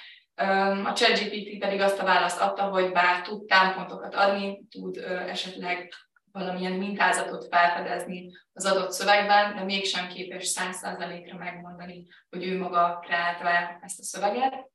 [0.84, 4.96] A ChatGPT pedig azt a választ adta, hogy bár tud támpontokat adni, tud
[5.28, 5.92] esetleg
[6.36, 13.78] valamilyen mintázatot felfedezni az adott szövegben, de mégsem képes 100%-ra megmondani, hogy ő maga kreálta
[13.80, 14.70] ezt a szöveget.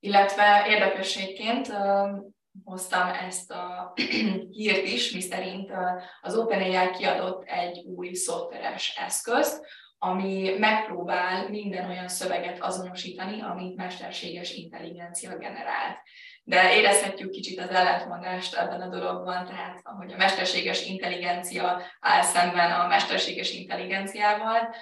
[0.00, 1.72] Illetve érdekességként
[2.64, 3.92] hoztam ezt a
[4.56, 5.70] hírt is, miszerint
[6.20, 9.66] az OpenAI kiadott egy új szoftveres eszközt,
[9.98, 15.98] ami megpróbál minden olyan szöveget azonosítani, amit mesterséges intelligencia generált
[16.48, 22.70] de érezhetjük kicsit az ellentmondást ebben a dologban, tehát ahogy a mesterséges intelligencia áll szemben
[22.70, 24.74] a mesterséges intelligenciával,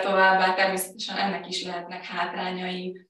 [0.00, 3.06] továbbá természetesen ennek is lehetnek hátrányai,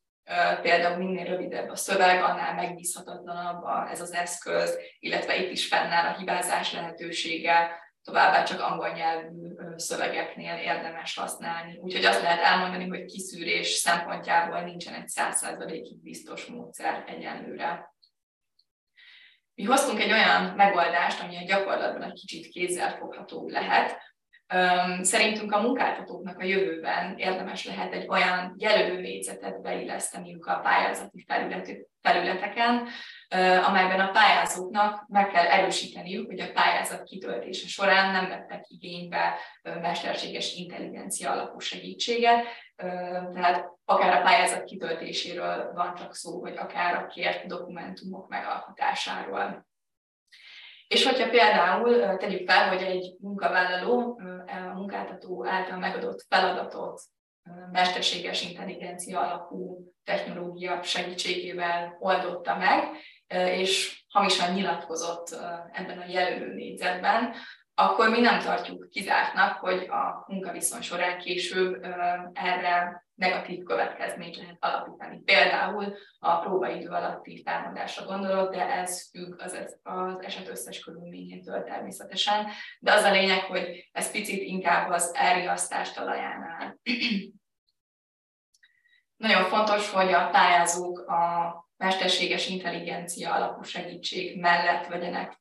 [0.62, 6.16] például minél rövidebb a szöveg, annál megbízhatatlanabb ez az eszköz, illetve itt is fennáll a
[6.18, 7.70] hibázás lehetősége,
[8.08, 11.78] továbbá csak angol nyelvű szövegeknél érdemes használni.
[11.78, 17.94] Úgyhogy azt lehet elmondani, hogy kiszűrés szempontjából nincsen egy 100%-ig biztos módszer egyenlőre.
[19.54, 24.06] Mi hoztunk egy olyan megoldást, ami a gyakorlatban egy kicsit kézzelfoghatóbb lehet,
[25.00, 31.26] Szerintünk a munkáltatóknak a jövőben érdemes lehet egy olyan jelölőnégyzetet beilleszteniük a pályázati
[32.02, 32.88] felületeken,
[33.66, 40.54] amelyben a pályázóknak meg kell erősíteniük, hogy a pályázat kitöltése során nem vettek igénybe mesterséges
[40.54, 42.44] intelligencia alapú segítséget,
[43.32, 49.66] tehát akár a pályázat kitöltéséről van csak szó, vagy akár a kért dokumentumok megalkotásáról.
[50.88, 57.00] És hogyha például tegyük fel, hogy egy munkavállaló a munkáltató által megadott feladatot
[57.72, 62.84] mesterséges intelligencia alapú technológia segítségével oldotta meg,
[63.34, 65.36] és hamisan nyilatkozott
[65.72, 67.34] ebben a jelölő négyzetben,
[67.74, 71.84] akkor mi nem tartjuk kizártnak, hogy a munkaviszony során később
[72.32, 75.20] erre negatív következményt lehet alapítani.
[75.20, 82.46] Például a próbaidő alatti felmondásra gondolok, de ez függ az, az eset összes körülményétől természetesen.
[82.80, 86.78] De az a lényeg, hogy ez picit inkább az elriasztás talajánál.
[89.16, 95.38] Nagyon fontos, hogy a pályázók a mesterséges intelligencia alapú segítség mellett vegyenek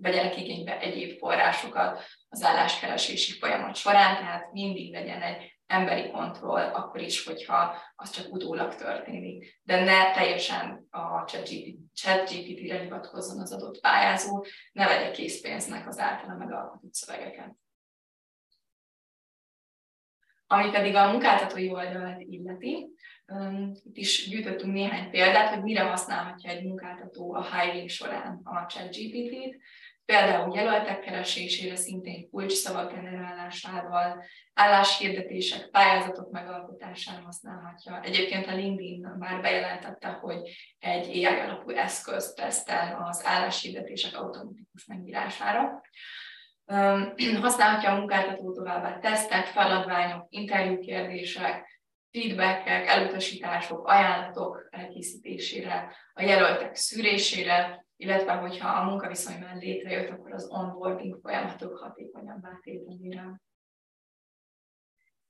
[0.00, 7.00] vegyenek igénybe egyéb forrásokat az álláskeresési folyamat során, tehát mindig legyen egy emberi kontroll, akkor
[7.00, 9.60] is, hogyha az csak utólag történik.
[9.62, 11.24] De ne teljesen a
[11.94, 17.56] ChatGPT-re hivatkozzon az adott pályázó, ne vegye készpénznek az általa megalkotott szövegeket.
[20.46, 22.88] Ami pedig a munkáltatói oldalt illeti,
[23.84, 29.56] itt is gyűjtöttünk néhány példát, hogy mire használhatja egy munkáltató a hiring során a ChatGPT-t.
[30.04, 38.00] Például jelöltek keresésére szintén kulcsszavak generálásával, álláshirdetések, pályázatok megalkotására használhatja.
[38.02, 40.38] Egyébként a LinkedIn már bejelentette, hogy
[40.78, 45.80] egy AI alapú eszközt tesztel az álláshirdetések automatikus megírására.
[47.40, 51.67] Használhatja a munkáltató továbbá tesztek, feladványok, interjúkérdések,
[52.10, 60.48] feedbackek, elutasítások, ajánlatok elkészítésére, a jelöltek szűrésére, illetve hogyha a munkaviszony már létrejött, akkor az
[60.50, 63.40] onboarding folyamatok hatékonyabbá tételére.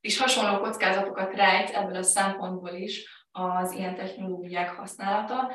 [0.01, 5.53] És hasonló kockázatokat rejt ebből a szempontból is az ilyen technológiák használata,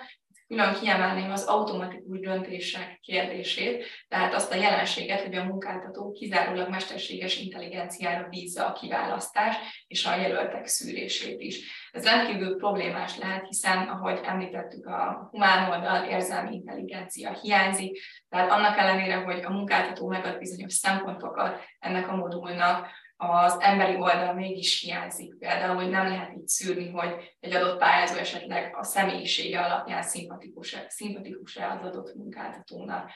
[0.54, 7.40] külön kiemelném az automatikus döntések kérdését, tehát azt a jelenséget, hogy a munkáltató kizárólag mesterséges
[7.40, 11.90] intelligenciára bízza a kiválasztást és a jelöltek szűrését is.
[11.92, 18.78] Ez rendkívül problémás lehet, hiszen, ahogy említettük, a humán oldal érzelmi intelligencia hiányzik, tehát annak
[18.78, 22.88] ellenére, hogy a munkáltató megad bizonyos szempontokat ennek a modulnak,
[23.32, 25.38] az emberi oldal mégis hiányzik.
[25.38, 30.86] Például, hogy nem lehet így szűrni, hogy egy adott pályázó esetleg a személyisége alapján szimpatikus-e,
[30.90, 33.12] szimpatikus az adott munkáltatónak.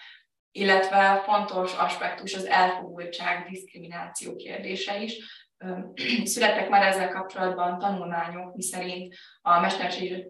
[0.51, 5.46] Illetve fontos aspektus az elfogultság, diszkrimináció kérdése is,
[6.23, 9.59] Születtek már ezzel kapcsolatban tanulmányok, miszerint a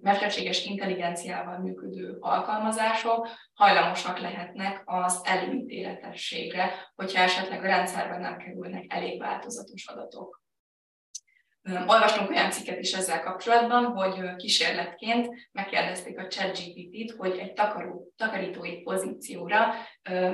[0.01, 9.19] mesterséges intelligenciával működő alkalmazások hajlamosak lehetnek az előítéletességre, hogyha esetleg a rendszerben nem kerülnek elég
[9.19, 10.41] változatos adatok.
[11.87, 18.81] Olvastunk olyan cikket is ezzel kapcsolatban, hogy kísérletként megkérdezték a ChatGPT-t, hogy egy takaró, takarítói
[18.81, 19.73] pozícióra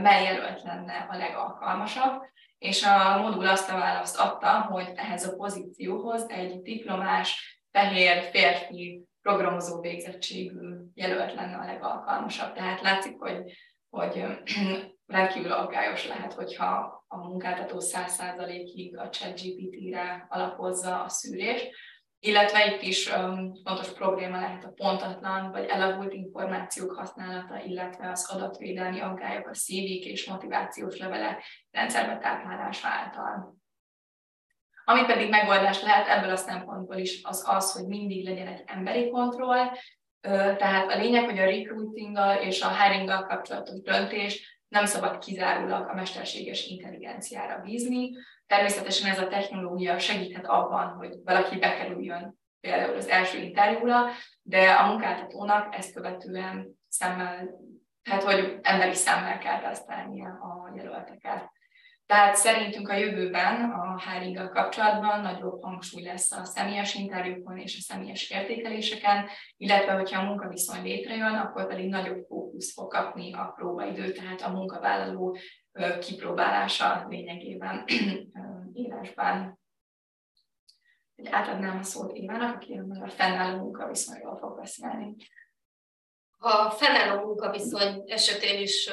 [0.01, 2.21] mely jelölt lenne a legalkalmasabb,
[2.63, 9.04] és a modul azt a választ adta, hogy ehhez a pozícióhoz egy diplomás, fehér, férfi,
[9.21, 12.54] programozó végzettségű jelölt lenne a legalkalmasabb.
[12.54, 13.52] Tehát látszik, hogy,
[13.89, 14.26] hogy
[15.06, 21.71] rendkívül aggályos lehet, hogyha a munkáltató 100%-ig a ChatGPT-re alapozza a szűrést,
[22.25, 28.29] illetve itt is um, fontos probléma lehet a pontatlan vagy elavult információk használata, illetve az
[28.31, 33.56] adatvédelmi aggályok, a szívik és motivációs levelek rendszerbe táplálása által.
[34.85, 39.10] Ami pedig megoldás lehet ebből a szempontból is, az az, hogy mindig legyen egy emberi
[39.10, 39.67] kontroll,
[40.58, 45.94] tehát a lényeg, hogy a recruitinggal és a hiringgal kapcsolatos döntés nem szabad kizárólag a
[45.94, 48.12] mesterséges intelligenciára bízni,
[48.48, 54.06] Természetesen ez a technológia segíthet abban, hogy valaki bekerüljön például az első interjúra,
[54.42, 57.50] de a munkáltatónak ezt követően szemmel,
[58.04, 61.52] tehát hogy emberi szemmel kell tesztelnie a jelölteket.
[62.06, 67.81] Tehát szerintünk a jövőben a hiring kapcsolatban nagyobb hangsúly lesz a személyes interjúkon és a
[67.81, 69.27] személyes értékeléseken,
[69.58, 74.49] illetve hogyha a munkaviszony létrejön, akkor pedig nagyobb fókusz fog kapni a próbaidő, tehát a
[74.49, 75.37] munkavállaló
[75.99, 77.85] kipróbálása lényegében
[78.73, 79.60] írásban.
[81.29, 85.15] Átadnám a szót Évának, aki a fennálló munkaviszonyról fog beszélni.
[86.37, 88.89] A fennálló munkaviszony esetén is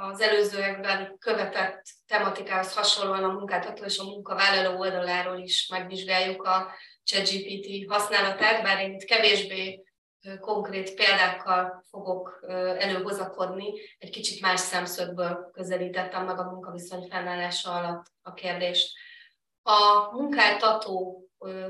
[0.00, 6.72] az előzőekben követett tematikához hasonlóan a munkáltató és a munkavállaló oldaláról is megvizsgáljuk a
[7.04, 9.82] ChatGPT használatát, bár én itt kevésbé
[10.40, 12.44] konkrét példákkal fogok
[12.78, 18.92] előhozakodni, egy kicsit más szemszögből közelítettem meg a munkaviszony fennállása alatt a kérdést.
[19.62, 21.22] A munkáltató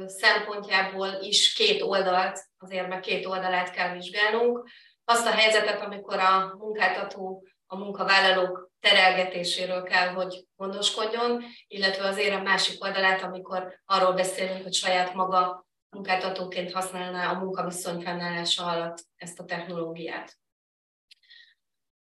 [0.07, 4.69] szempontjából is két oldalt, azért meg két oldalát kell vizsgálnunk.
[5.05, 12.43] Azt a helyzetet, amikor a munkáltató a munkavállalók terelgetéséről kell, hogy gondoskodjon, illetve az érem
[12.43, 19.39] másik oldalát, amikor arról beszélünk, hogy saját maga munkáltatóként használná a munkaviszony fennállása alatt ezt
[19.39, 20.37] a technológiát.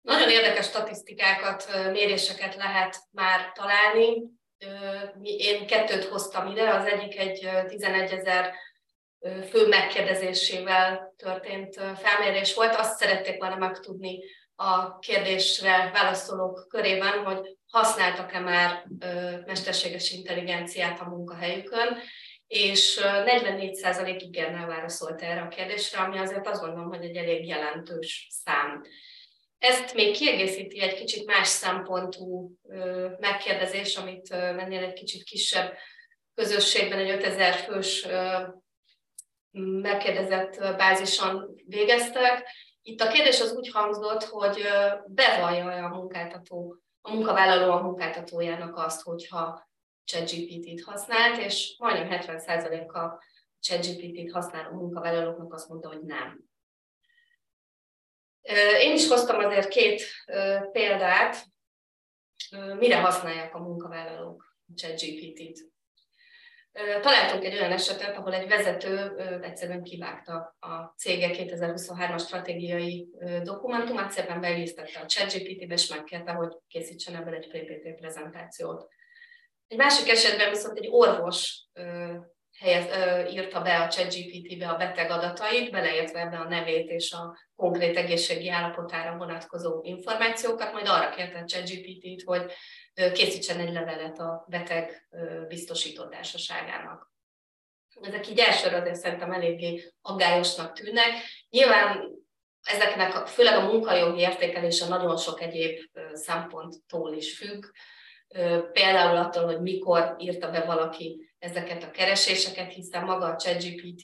[0.01, 4.23] Nagyon érdekes statisztikákat, méréseket lehet már találni.
[5.21, 8.53] Én kettőt hoztam ide, az egyik egy 11 ezer
[9.49, 12.75] fő megkérdezésével történt felmérés volt.
[12.75, 14.23] Azt szerették volna megtudni
[14.55, 18.87] a kérdésre válaszolók körében, hogy használtak-e már
[19.45, 21.97] mesterséges intelligenciát a munkahelyükön,
[22.47, 28.27] és 44% igennel válaszolt erre a kérdésre, ami azért azt gondolom, hogy egy elég jelentős
[28.29, 28.81] szám.
[29.57, 32.51] Ezt még kiegészíti egy kicsit más szempontú
[33.19, 35.73] megkérdezés, amit mennél egy kicsit kisebb
[36.33, 38.07] közösségben, egy 5000 fős
[39.81, 42.47] megkérdezett bázison végeztek.
[42.87, 44.67] Itt a kérdés az úgy hangzott, hogy
[45.05, 49.69] bevallja a munkáltató, a munkavállaló a munkáltatójának azt, hogyha
[50.03, 53.23] ChatGPT-t használt, és majdnem 70%-a
[53.59, 56.43] ChatGPT-t használó munkavállalóknak azt mondta, hogy nem.
[58.79, 60.03] Én is hoztam azért két
[60.71, 61.45] példát,
[62.77, 65.73] mire használják a munkavállalók ChatGPT-t.
[67.01, 69.11] Találtunk egy olyan esetet, ahol egy vezető
[69.41, 73.07] egyszerűen kivágta a cége 2023-as stratégiai
[73.43, 78.87] dokumentumát, szépen beillesztette a ChatGPT-be, és megkérte, hogy készítsen ebből egy PPT prezentációt.
[79.67, 81.63] Egy másik esetben viszont egy orvos
[82.59, 82.85] helyez,
[83.33, 88.49] írta be a ChatGPT-be a beteg adatait, beleértve ebbe a nevét és a konkrét egészségi
[88.49, 92.51] állapotára vonatkozó információkat, majd arra kérte a ChatGPT-t, hogy
[93.13, 95.07] készítsen egy levelet a beteg
[95.47, 97.13] biztosító társaságának.
[98.01, 101.11] Ezek így elsőre azért szerintem eléggé aggályosnak tűnnek.
[101.49, 102.11] Nyilván
[102.61, 105.79] ezeknek, főleg a munkajogi értékelése nagyon sok egyéb
[106.13, 107.65] szemponttól is függ,
[108.71, 114.01] például attól, hogy mikor írta be valaki ezeket a kereséseket, hiszen maga a ChatGPT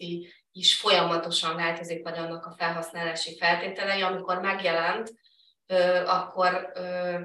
[0.51, 5.13] is folyamatosan változik, vagy annak a felhasználási feltételei, amikor megjelent,
[6.05, 6.71] akkor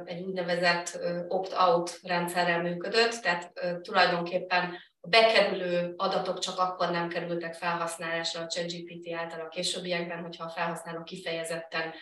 [0.04, 8.40] egy úgynevezett opt-out rendszerrel működött, tehát tulajdonképpen a bekerülő adatok csak akkor nem kerültek felhasználásra
[8.40, 11.92] a ChatGPT által a későbbiekben, hogyha a felhasználó kifejezetten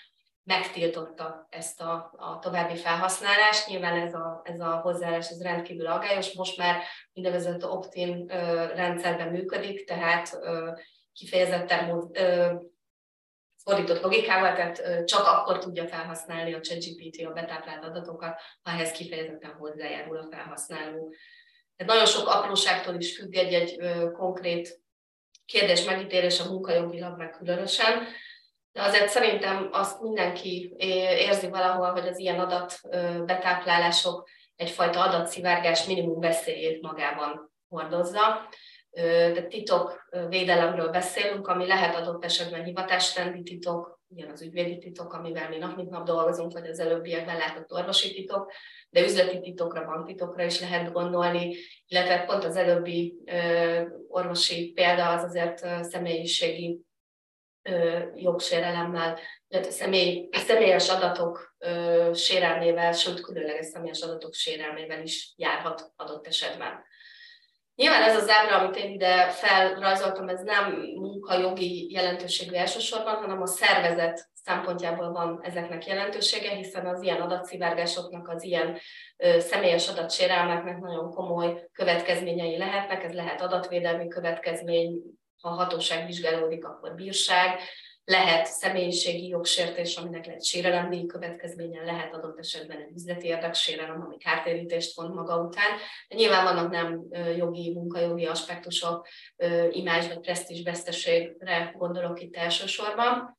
[0.45, 3.69] megtiltotta ezt a, a további felhasználást.
[3.69, 6.83] Nyilván ez a, ez a hozzáállás ez rendkívül aggályos, most már
[7.13, 8.27] úgynevezett opt-in
[8.75, 10.39] rendszerben működik, tehát
[11.13, 12.11] kifejezetten
[13.65, 19.53] fordított logikával, tehát csak akkor tudja felhasználni a ChatGPT a betáplált adatokat, ha ehhez kifejezetten
[19.53, 21.15] hozzájárul a felhasználó.
[21.77, 23.77] Tehát nagyon sok apróságtól is függ egy-egy
[24.13, 24.83] konkrét
[25.45, 28.07] kérdés megítélés a munkajogilag meg különösen,
[28.73, 36.83] de azért szerintem azt mindenki érzi valahol, hogy az ilyen adatbetáplálások egyfajta adatszivárgás minimum veszélyét
[36.83, 38.49] magában hordozza
[38.95, 45.49] de titok védelemről beszélünk, ami lehet adott esetben hivatásrendi titok, ilyen az ügyvédi titok, amivel
[45.49, 48.53] mi nap mint nap dolgozunk, vagy az előbbiekben látott orvosi titok,
[48.91, 53.17] de üzleti titokra, banktitokra is lehet gondolni, illetve pont az előbbi
[54.09, 56.81] orvosi példa az azért személyiségi
[58.15, 59.19] jogsérelemmel,
[59.49, 61.57] illetve személy, személyes adatok
[62.13, 66.85] sérelmével, sőt, különleges személyes adatok sérelmével is járhat adott esetben.
[67.77, 73.47] Nyilván ez az ábra, amit én ide felrajzoltam, ez nem munkajogi jelentőségű elsősorban, hanem a
[73.47, 78.79] szervezet szempontjából van ezeknek jelentősége, hiszen az ilyen adatszivárgásoknak, az ilyen
[79.17, 83.05] ö, személyes adatsérelmeknek nagyon komoly következményei lehetnek.
[83.05, 85.03] Ez lehet adatvédelmi következmény,
[85.41, 87.61] ha a hatóság vizsgálódik, akkor bírság,
[88.05, 94.97] lehet személyiségi jogsértés, aminek lehet sérelemdíj következménye, lehet adott esetben egy üzleti érdeksérelem, ami kártérítést
[94.97, 95.79] vont maga után.
[96.09, 97.05] De nyilván vannak nem
[97.37, 99.07] jogi, munkajogi aspektusok,
[99.71, 103.39] imázs vagy presztízs veszteségre gondolok itt elsősorban.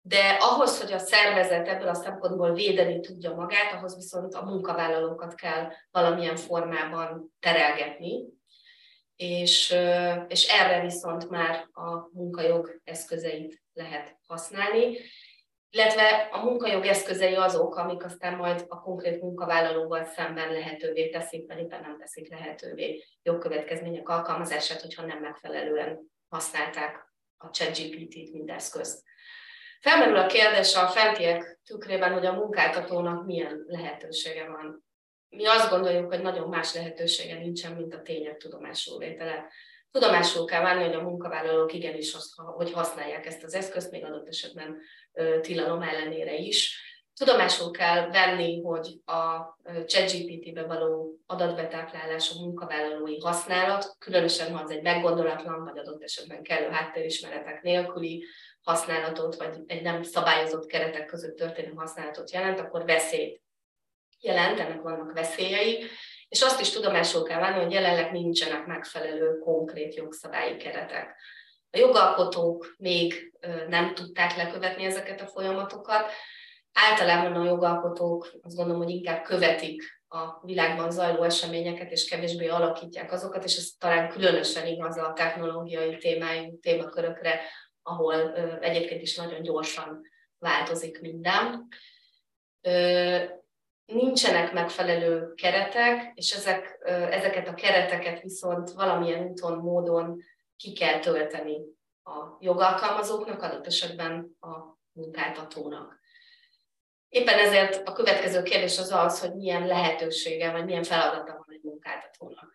[0.00, 5.34] De ahhoz, hogy a szervezet ebből a szempontból védeni tudja magát, ahhoz viszont a munkavállalókat
[5.34, 8.24] kell valamilyen formában terelgetni,
[9.16, 9.76] és,
[10.28, 14.98] és erre viszont már a munkajog eszközeit lehet használni,
[15.70, 21.58] illetve a munkajog eszközei azok, amik aztán majd a konkrét munkavállalóval szemben lehetővé teszik, vagy
[21.58, 29.02] éppen nem teszik lehetővé jogkövetkezmények alkalmazását, hogyha nem megfelelően használták a ChatGPT-t, mint eszközt.
[29.80, 34.85] Felmerül a kérdés a fentiek tükrében, hogy a munkáltatónak milyen lehetősége van.
[35.28, 39.48] Mi azt gondoljuk, hogy nagyon más lehetősége nincsen, mint a tények tudomásul vétele.
[39.90, 44.76] Tudomásul kell válni, hogy a munkavállalók igenis, hogy használják ezt az eszközt, még adott esetben
[45.40, 46.84] tilalom ellenére is.
[47.14, 49.56] Tudomásul kell venni, hogy a
[49.86, 56.68] ChatGPT-be való adatbetáplálás a munkavállalói használat, különösen ha az egy meggondolatlan, vagy adott esetben kellő
[56.68, 58.24] háttérismeretek nélküli
[58.62, 63.44] használatot, vagy egy nem szabályozott keretek között történő használatot jelent, akkor veszélyt
[64.20, 65.84] jelent, ennek vannak veszélyei,
[66.28, 71.16] és azt is tudomásul kell venni, hogy jelenleg nincsenek megfelelő konkrét jogszabályi keretek.
[71.70, 73.32] A jogalkotók még
[73.68, 76.10] nem tudták lekövetni ezeket a folyamatokat.
[76.72, 83.12] Általában a jogalkotók azt gondolom, hogy inkább követik a világban zajló eseményeket, és kevésbé alakítják
[83.12, 87.40] azokat, és ez talán különösen igaz a technológiai témájú témakörökre,
[87.82, 90.00] ahol egyébként is nagyon gyorsan
[90.38, 91.68] változik minden.
[93.86, 96.78] Nincsenek megfelelő keretek, és ezek,
[97.10, 100.22] ezeket a kereteket viszont valamilyen úton, módon
[100.56, 101.56] ki kell tölteni
[102.02, 105.98] a jogalkalmazóknak, adott esetben a munkáltatónak.
[107.08, 111.62] Éppen ezért a következő kérdés az az, hogy milyen lehetősége, vagy milyen feladata van egy
[111.62, 112.52] munkáltatónak.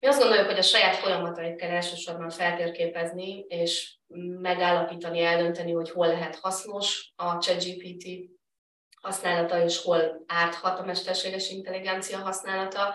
[0.00, 3.96] Mi azt gondoljuk, hogy a saját folyamatait kell elsősorban feltérképezni, és
[4.40, 8.35] megállapítani, eldönteni, hogy hol lehet hasznos a ChatGPT
[9.06, 12.94] használata, és hol árthat a mesterséges intelligencia használata.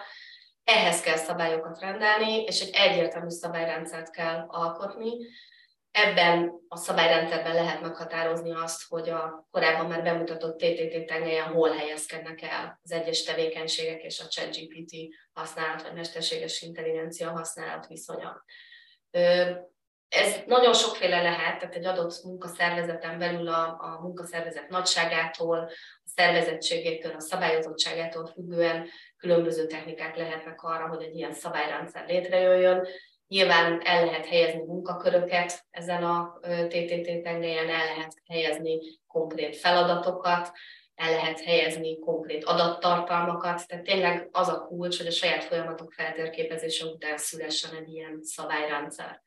[0.64, 5.12] Ehhez kell szabályokat rendelni, és egy egyértelmű szabályrendszert kell alkotni,
[5.92, 12.42] Ebben a szabályrendszerben lehet meghatározni azt, hogy a korábban már bemutatott TTT tengelyen hol helyezkednek
[12.42, 14.96] el az egyes tevékenységek és a ChatGPT
[15.34, 18.44] használat, vagy mesterséges intelligencia használat viszonya.
[20.12, 25.58] Ez nagyon sokféle lehet, tehát egy adott munkaszervezeten belül a, a munkaszervezet nagyságától,
[26.04, 28.88] a szervezettségétől, a szabályozottságától függően
[29.18, 32.88] különböző technikák lehetnek arra, hogy egy ilyen szabályrendszer létrejöjjön.
[33.28, 40.52] Nyilván el lehet helyezni munkaköröket ezen a TTT tengelyen, el lehet helyezni konkrét feladatokat,
[40.96, 46.86] el lehet helyezni konkrét adattartalmakat, tehát tényleg az a kulcs, hogy a saját folyamatok feltérképezése
[46.86, 49.22] után szülessen egy ilyen szabályrendszer.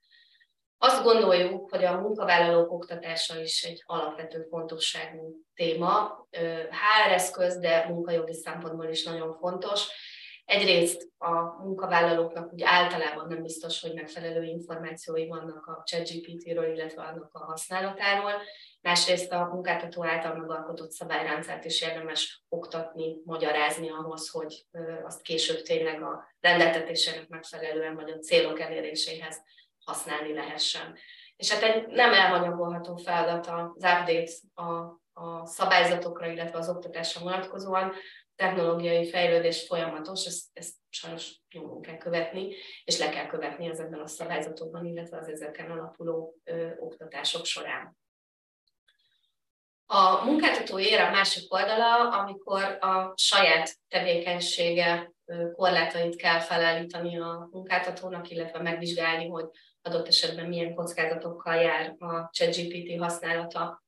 [0.79, 6.27] Azt gondoljuk, hogy a munkavállalók oktatása is egy alapvető fontosságú téma,
[6.71, 9.89] HR eszköz, de munkajogi szempontból is nagyon fontos,
[10.45, 11.31] Egyrészt a
[11.65, 18.33] munkavállalóknak úgy általában nem biztos, hogy megfelelő információi vannak a ChatGPT-ről, illetve annak a használatáról.
[18.81, 24.67] Másrészt a munkáltató által megalkotott szabályrendszert is érdemes oktatni, magyarázni ahhoz, hogy
[25.05, 29.43] azt később tényleg a rendeltetésének megfelelően, vagy a célok eléréséhez
[29.85, 30.97] használni lehessen.
[31.37, 34.71] És hát egy nem elhanyagolható feladat az update a,
[35.21, 37.93] a szabályzatokra, illetve az oktatásra vonatkozóan,
[38.37, 42.55] technológiai fejlődés folyamatos, ezt, ezt sajnos nyomon kell követni,
[42.85, 47.97] és le kell követni ezekben a szabályzatokban, illetve az ezeken alapuló ö, oktatások során.
[49.87, 55.14] A munkáltató ér a másik oldala, amikor a saját tevékenysége
[55.53, 59.45] korlátait kell felállítani a munkáltatónak, illetve megvizsgálni, hogy
[59.83, 63.83] adott esetben milyen kockázatokkal jár a ChatGPT használata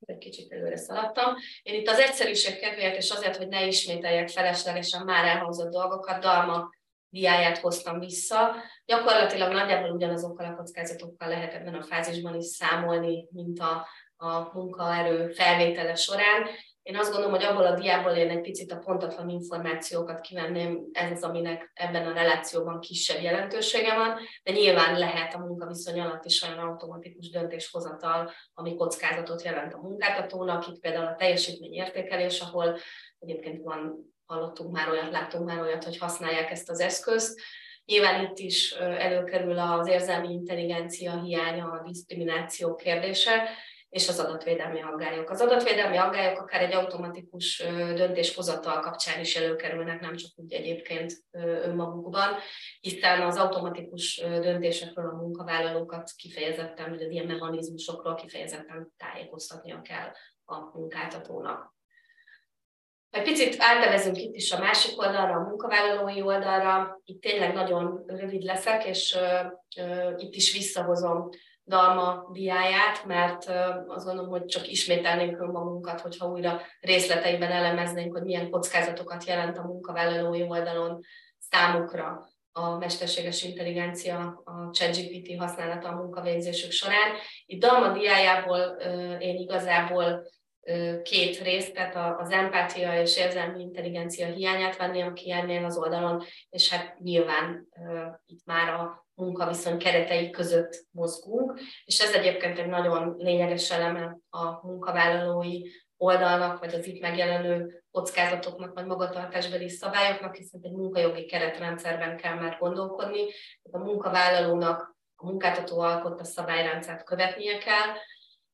[0.00, 1.34] egy kicsit előre szaladtam.
[1.62, 6.68] Én itt az egyszerűség kedvéért, és azért, hogy ne ismételjek feleslegesen már elhangzott dolgokat, Dalma
[7.08, 8.54] diáját hoztam vissza.
[8.84, 13.86] Gyakorlatilag nagyjából ugyanazokkal a kockázatokkal lehet ebben a fázisban is számolni, mint a,
[14.16, 16.46] a munkaerő felvétele során.
[16.82, 21.10] Én azt gondolom, hogy abból a diából én egy picit a pontatlan információkat kivenném, ez
[21.10, 26.42] az, aminek ebben a relációban kisebb jelentősége van, de nyilván lehet a munkaviszony alatt is
[26.42, 32.78] olyan automatikus döntéshozatal, ami kockázatot jelent a munkáltatónak, itt például a teljesítményértékelés, ahol
[33.18, 37.40] egyébként van, hallottunk már olyat, láttunk már olyat, hogy használják ezt az eszközt,
[37.84, 43.48] Nyilván itt is előkerül az érzelmi intelligencia hiánya, a diszkrimináció kérdése,
[43.90, 45.30] és az adatvédelmi aggályok.
[45.30, 47.62] Az adatvédelmi aggályok akár egy automatikus
[47.94, 51.12] döntéshozatal kapcsán is előkerülnek, nem csak úgy egyébként
[51.64, 52.36] önmagukban,
[52.80, 60.10] hiszen az automatikus döntésekről a munkavállalókat kifejezetten, vagy az ilyen mechanizmusokról kifejezetten tájékoztatnia kell
[60.44, 61.74] a munkáltatónak.
[63.10, 67.00] Egy picit átnevezünk itt is a másik oldalra, a munkavállalói oldalra.
[67.04, 71.28] Itt tényleg nagyon rövid leszek, és uh, uh, itt is visszahozom
[71.70, 73.50] Dalma diáját, mert
[73.86, 79.62] azt gondolom, hogy csak ismételnénk önmagunkat, hogyha újra részleteiben elemeznénk, hogy milyen kockázatokat jelent a
[79.62, 81.00] munkavállalói oldalon
[81.38, 87.12] számukra a mesterséges intelligencia, a ChatGPT használata a munkavégzésük során.
[87.46, 88.58] Itt Dalma diájából
[89.18, 90.26] én igazából
[91.02, 96.70] két részt, tehát az empátia és érzelmi intelligencia hiányát venném ki ennél az oldalon, és
[96.70, 97.68] hát nyilván
[98.26, 104.66] itt már a munkaviszony keretei között mozgunk, és ez egyébként egy nagyon lényeges eleme a
[104.66, 105.62] munkavállalói
[105.96, 112.56] oldalnak, vagy az itt megjelenő kockázatoknak, vagy magatartásbeli szabályoknak, hiszen egy munkajogi keretrendszerben kell már
[112.58, 113.20] gondolkodni.
[113.62, 117.96] Tehát a munkavállalónak a munkáltató alkotta szabályrendszert követnie kell,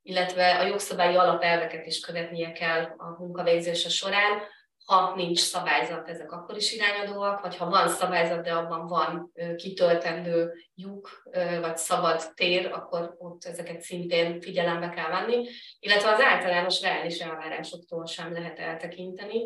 [0.07, 4.43] illetve a jogszabályi alapelveket is követnie kell a munkavégzése során.
[4.85, 10.53] Ha nincs szabályzat, ezek akkor is irányadóak, vagy ha van szabályzat, de abban van kitöltendő
[10.75, 11.23] lyuk,
[11.61, 15.49] vagy szabad tér, akkor ott ezeket szintén figyelembe kell venni,
[15.81, 19.41] illetve az általános reális elvárásoktól sem lehet eltekinteni.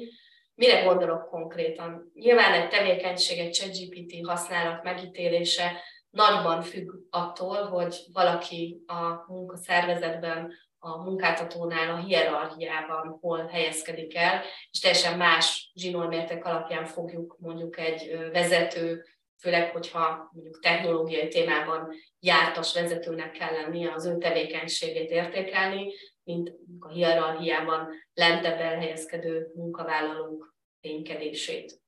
[0.54, 2.11] Mire gondolok konkrétan?
[2.14, 11.02] Nyilván egy tevékenység, egy ChatGPT használat megítélése nagyban függ attól, hogy valaki a munkaszervezetben, a
[11.02, 19.04] munkáltatónál, a hierarchiában hol helyezkedik el, és teljesen más zsinórmérték alapján fogjuk mondjuk egy vezető,
[19.40, 21.88] főleg, hogyha mondjuk technológiai témában
[22.20, 25.92] jártas vezetőnek kell lennie az ő tevékenységét értékelni,
[26.22, 31.79] mint a hierarchiában lentebb elhelyezkedő munkavállalók ténykedését.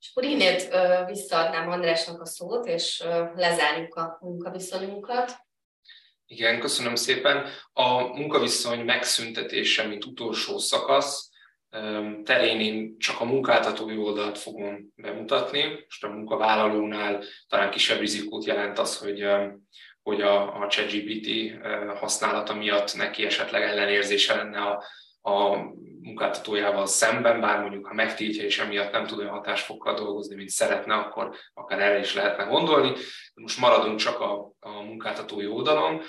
[0.00, 0.68] És akkor innét
[1.06, 5.32] visszaadnám Andrásnak a szót, és lezárjuk a munkaviszonyunkat.
[6.26, 7.46] Igen, köszönöm szépen.
[7.72, 11.30] A munkaviszony megszüntetése, mint utolsó szakasz,
[12.24, 15.62] terén én csak a munkáltatói oldalt fogom bemutatni.
[15.84, 19.26] Most a munkavállalónál talán kisebb rizikót jelent az, hogy,
[20.02, 21.28] hogy a, a ChatGPT
[21.98, 24.84] használata miatt neki esetleg ellenérzése lenne a,
[25.22, 25.56] a
[26.02, 30.94] munkáltatójával szemben, bár mondjuk ha megtiltja és emiatt nem tud olyan hatásfokkal dolgozni, mint szeretne,
[30.94, 32.92] akkor akár erre is lehetne gondolni.
[33.34, 36.02] Most maradunk csak a, a munkáltatói oldalon.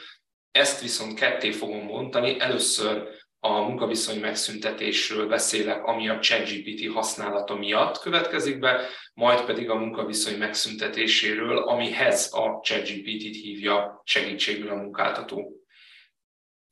[0.51, 2.39] Ezt viszont ketté fogom mondani.
[2.39, 3.07] Először
[3.39, 10.37] a munkaviszony megszüntetésről beszélek, ami a ChatGPT használata miatt következik be, majd pedig a munkaviszony
[10.37, 15.51] megszüntetéséről, amihez a ChatGPT-t hívja segítségül a munkáltató.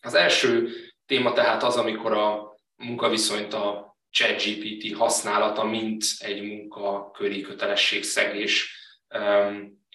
[0.01, 0.69] Az első
[1.09, 8.77] téma tehát az, amikor a munkaviszonyt a ChatGPT használata, mint egy munkaköri kötelességszegés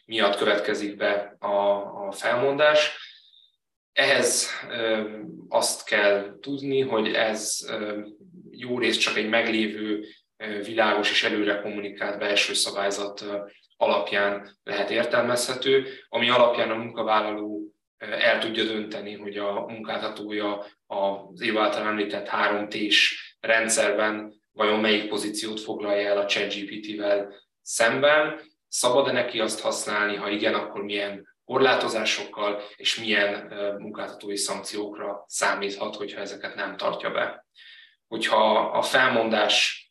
[0.07, 1.57] miatt következik be a,
[2.07, 2.97] a felmondás.
[3.93, 4.51] Ehhez
[5.49, 7.59] azt kell tudni, hogy ez
[8.51, 10.05] jó rész csak egy meglévő,
[10.65, 13.25] világos és előre kommunikált belső szabályzat
[13.77, 17.64] alapján lehet értelmezhető, ami alapján a munkavállaló
[17.99, 25.61] el tudja dönteni, hogy a munkáltatója az év által említett 3T-s rendszerben vajon melyik pozíciót
[25.61, 32.99] foglalja el a ChatGPT-vel szemben, szabad-e neki azt használni, ha igen, akkor milyen korlátozásokkal és
[33.01, 37.47] milyen munkáltatói szankciókra számíthat, hogyha ezeket nem tartja be.
[38.07, 39.84] Hogyha a felmondás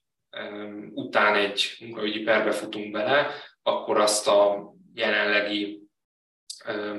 [0.93, 3.31] után egy munkaügyi perbe futunk bele,
[3.61, 5.82] akkor azt a jelenlegi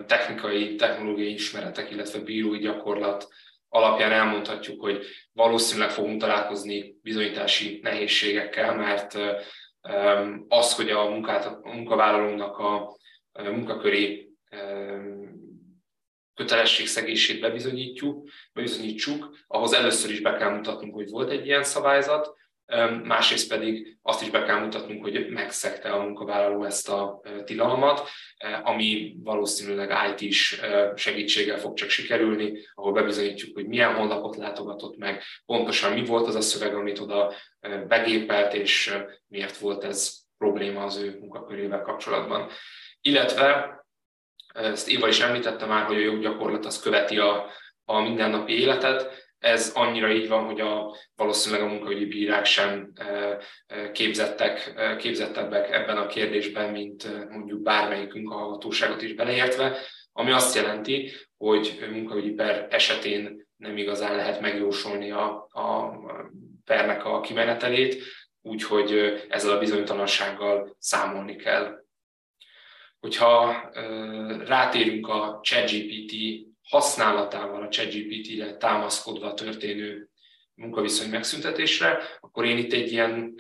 [0.07, 3.29] technikai, technológiai ismeretek, illetve bírói gyakorlat
[3.69, 9.19] alapján elmondhatjuk, hogy valószínűleg fogunk találkozni bizonyítási nehézségekkel, mert
[10.49, 12.97] az, hogy a, munkát, a munkavállalónak a
[13.33, 14.33] munkaköri
[16.35, 22.37] kötelességszegését bebizonyítjuk, bebizonyítsuk, ahhoz először is be kell mutatnunk, hogy volt egy ilyen szabályzat,
[23.03, 28.09] másrészt pedig azt is be kell mutatnunk, hogy megszegte a munkavállaló ezt a tilalmat,
[28.63, 30.61] ami valószínűleg IT-s
[30.95, 36.35] segítséggel fog csak sikerülni, ahol bebizonyítjuk, hogy milyen honlapot látogatott meg, pontosan mi volt az
[36.35, 37.33] a szöveg, amit oda
[37.89, 38.97] begépelt, és
[39.27, 42.51] miért volt ez probléma az ő munkakörével kapcsolatban.
[43.01, 43.79] Illetve
[44.55, 47.51] ezt Éva is említette már, hogy a joggyakorlat az követi a,
[47.85, 52.93] a mindennapi életet, ez annyira így van, hogy a, valószínűleg a munkaügyi bírák sem
[53.93, 59.77] képzettek, képzettebbek ebben a kérdésben, mint mondjuk bármelyikünk a hallgatóságot is beleértve,
[60.13, 65.93] ami azt jelenti, hogy munkaügyi per esetén nem igazán lehet megjósolni a, a
[66.65, 68.03] pernek a kimenetelét,
[68.43, 71.85] úgyhogy ezzel a bizonytalansággal számolni kell.
[73.01, 73.71] Hogyha
[74.47, 76.13] rátérünk a ChatGPT
[76.69, 80.09] használatával, a ChatGPT-re támaszkodva történő
[80.55, 83.35] munkaviszony megszüntetésre, akkor én itt egy ilyen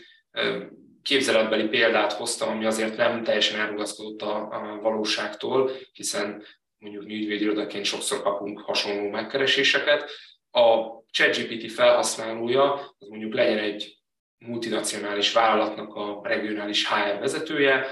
[1.02, 6.42] képzeletbeli példát hoztam, ami azért nem teljesen elrugaszkodott a, a valóságtól, hiszen
[6.78, 10.10] mondjuk mi ügyvédirodaként sokszor kapunk hasonló megkereséseket.
[10.50, 13.98] A ChatGPT felhasználója, az mondjuk legyen egy
[14.38, 17.86] multinacionális vállalatnak a regionális HR vezetője,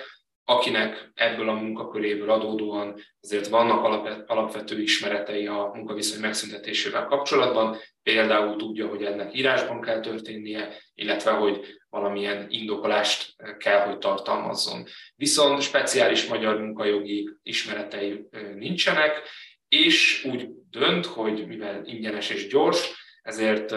[0.44, 3.84] akinek ebből a munkaköréből adódóan azért vannak
[4.26, 11.80] alapvető ismeretei a munkaviszony megszüntetésével kapcsolatban, például tudja, hogy ennek írásban kell történnie, illetve hogy
[11.90, 14.84] valamilyen indokolást kell, hogy tartalmazzon.
[15.16, 19.22] Viszont speciális magyar munkajogi ismeretei nincsenek,
[19.68, 22.90] és úgy dönt, hogy mivel ingyenes és gyors,
[23.22, 23.74] ezért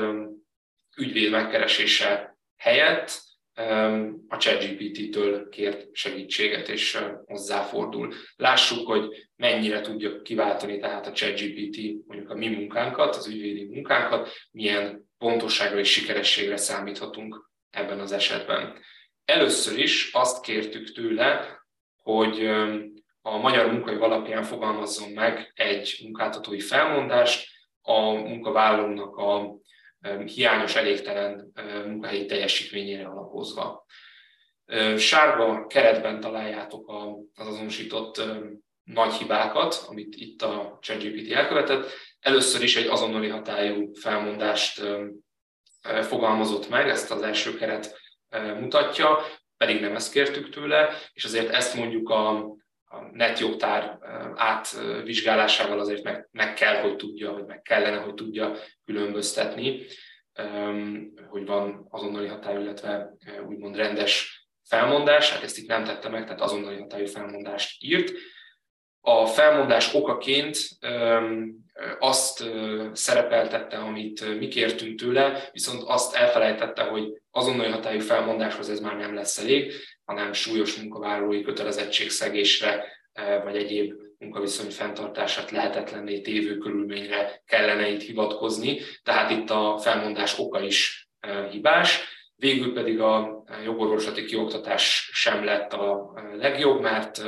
[0.97, 3.21] ügyvéd megkeresése helyett
[4.27, 8.13] a ChatGPT-től kért segítséget és hozzáfordul.
[8.35, 14.29] Lássuk, hogy mennyire tudja kiváltani tehát a ChatGPT mondjuk a mi munkánkat, az ügyvédi munkánkat,
[14.51, 18.77] milyen pontosságra és sikerességre számíthatunk ebben az esetben.
[19.25, 21.59] Először is azt kértük tőle,
[21.95, 22.45] hogy
[23.21, 27.47] a magyar munkai alapján fogalmazzon meg egy munkáltatói felmondást
[27.81, 29.55] a munkavállalónak a
[30.25, 31.51] hiányos, elégtelen
[31.85, 33.85] munkahelyi teljesítményére alapozva.
[34.97, 36.89] Sárga keretben találjátok
[37.33, 38.21] az azonosított
[38.83, 41.89] nagy hibákat, amit itt a ChatGPT elkövetett.
[42.19, 44.81] Először is egy azonnali hatályú felmondást
[46.01, 47.99] fogalmazott meg, ezt az első keret
[48.59, 49.19] mutatja,
[49.57, 52.54] pedig nem ezt kértük tőle, és azért ezt mondjuk a,
[52.95, 53.97] a netjogtár
[54.35, 59.81] átvizsgálásával azért meg, meg kell, hogy tudja, vagy meg kellene, hogy tudja különböztetni,
[61.27, 63.13] hogy van azonnali hatály, illetve
[63.47, 68.11] úgymond rendes felmondás, hát ezt itt nem tette meg, tehát azonnali hatályú felmondást írt.
[69.01, 70.57] A felmondás okaként
[71.99, 72.43] azt
[72.93, 79.13] szerepeltette, amit mi kértünk tőle, viszont azt elfelejtette, hogy azonnali hatályú felmondáshoz ez már nem
[79.13, 79.73] lesz elég,
[80.05, 82.85] hanem súlyos munkavállalói kötelezettségszegésre
[83.43, 90.61] vagy egyéb munkaviszony fenntartását lehetetlenné tévő körülményre kellene itt hivatkozni, tehát itt a felmondás oka
[90.61, 91.09] is
[91.51, 92.13] hibás.
[92.35, 97.23] Végül pedig a jogorvoslati kioktatás sem lett a legjobb, mert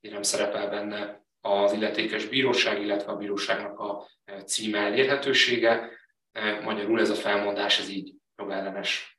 [0.00, 4.08] nem szerepel benne az illetékes bíróság, illetve a bíróságnak a
[4.46, 5.90] címe elérhetősége.
[6.62, 9.11] Magyarul ez a felmondás, ez így jogellenes.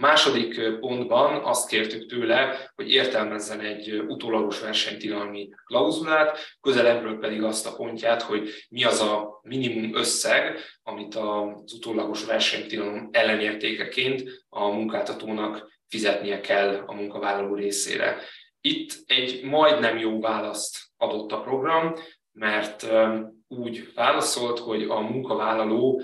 [0.00, 7.74] Második pontban azt kértük tőle, hogy értelmezzen egy utólagos versenytilalmi klauzulát, közelebbről pedig azt a
[7.74, 16.40] pontját, hogy mi az a minimum összeg, amit az utólagos versenytilalom ellenértékeként a munkáltatónak fizetnie
[16.40, 18.18] kell a munkavállaló részére.
[18.60, 21.94] Itt egy majdnem jó választ adott a program,
[22.32, 22.86] mert
[23.48, 26.02] úgy válaszolt, hogy a munkavállaló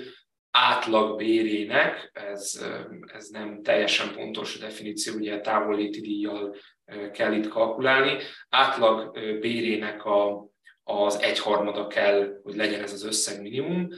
[0.60, 2.66] átlagbérének, ez,
[3.06, 6.56] ez nem teljesen pontos definíció, ugye távolléti díjjal
[7.12, 10.48] kell itt kalkulálni, átlagbérének a,
[10.84, 13.88] az egyharmada kell, hogy legyen ez az összeg minimum,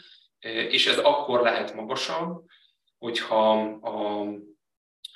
[0.69, 2.45] és ez akkor lehet magasabb,
[2.99, 4.27] hogyha a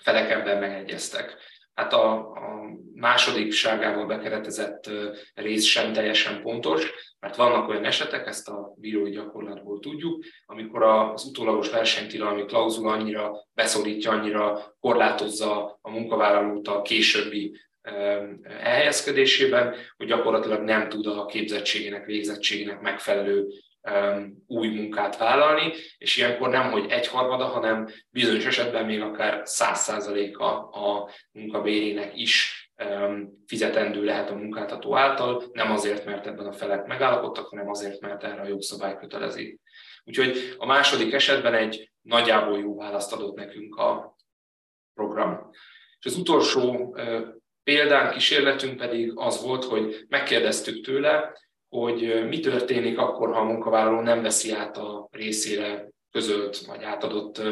[0.03, 1.37] felek ebben megegyeztek.
[1.75, 2.56] Hát a, a
[3.07, 4.91] második ságával bekeretezett
[5.35, 11.25] rész sem teljesen pontos, mert vannak olyan esetek, ezt a bírói gyakorlatból tudjuk, amikor az
[11.25, 17.61] utólagos versenytilalmi klauzula annyira beszorítja, annyira korlátozza a munkavállalót a későbbi
[18.63, 23.47] elhelyezkedésében, hogy gyakorlatilag nem tud a képzettségének, végzettségének megfelelő
[24.47, 30.69] új munkát vállalni, és ilyenkor nem, hogy egyharmada, hanem bizonyos esetben még akár száz százaléka
[30.69, 32.56] a munkabérének is
[33.47, 38.25] fizetendő lehet a munkáltató által, nem azért, mert ebben a felek megállapodtak, hanem azért, mert
[38.25, 39.61] erre a jogszabály kötelezi.
[40.05, 44.17] Úgyhogy a második esetben egy nagyjából jó választ adott nekünk a
[44.95, 45.51] program.
[45.99, 46.97] És az utolsó
[47.65, 54.01] példán, kísérletünk pedig az volt, hogy megkérdeztük tőle, hogy mi történik akkor, ha a munkavállaló
[54.01, 57.43] nem veszi át a részére közölt vagy átadott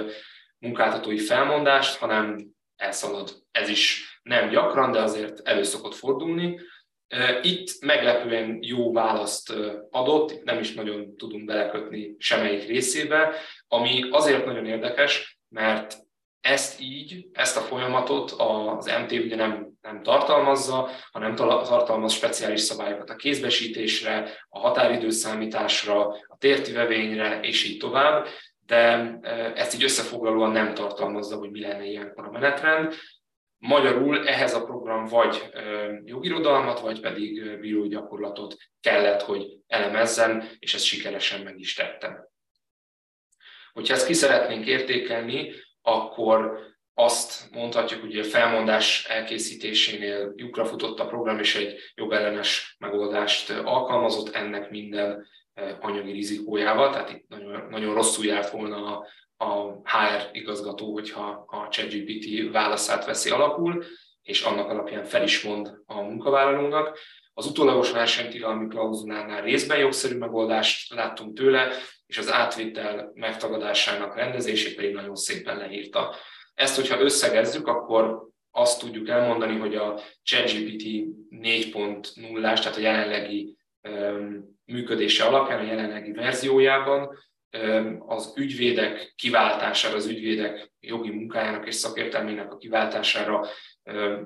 [0.58, 2.46] munkáltatói felmondást, hanem
[2.76, 3.30] elszalad.
[3.50, 6.60] Ez is nem gyakran, de azért elő szokott fordulni.
[7.42, 9.52] Itt meglepően jó választ
[9.90, 13.34] adott, itt nem is nagyon tudunk belekötni semmelyik részébe,
[13.68, 15.96] ami azért nagyon érdekes, mert
[16.40, 23.10] ezt így, ezt a folyamatot az MT ugye nem, nem tartalmazza, hanem tartalmaz speciális szabályokat
[23.10, 28.26] a kézbesítésre, a határidőszámításra, a tértivevényre, és így tovább,
[28.66, 29.18] de
[29.54, 32.94] ezt így összefoglalóan nem tartalmazza, hogy mi lenne ilyenkor a menetrend.
[33.66, 35.50] Magyarul ehhez a program vagy
[36.04, 42.28] jogirodalmat, vagy pedig bírói gyakorlatot kellett, hogy elemezzen, és ezt sikeresen meg is tettem.
[43.72, 45.52] Hogyha ezt ki szeretnénk értékelni,
[45.82, 46.58] akkor
[46.94, 54.34] azt mondhatjuk, hogy a felmondás elkészítésénél lyukra futott a program, és egy jogellenes megoldást alkalmazott
[54.34, 55.26] ennek minden
[55.80, 59.06] anyagi rizikójával, tehát itt nagyon, nagyon rosszul járt volna
[59.36, 63.84] a HR igazgató, hogyha a ChatGPT válaszát veszi alapul,
[64.22, 66.98] és annak alapján fel is mond a munkavállalónak.
[67.34, 71.72] Az utólagos versenytilalmi klauzulánál részben jogszerű megoldást láttunk tőle,
[72.06, 76.14] és az átvitel megtagadásának rendezését pedig nagyon szépen leírta.
[76.54, 80.82] Ezt, hogyha összegezzük, akkor azt tudjuk elmondani, hogy a ChatGPT
[81.30, 83.56] 4.0-ás, tehát a jelenlegi
[84.64, 87.18] működése alapján, a jelenlegi verziójában
[88.06, 93.46] az ügyvédek kiváltására, az ügyvédek jogi munkájának és szakértelmének a kiváltására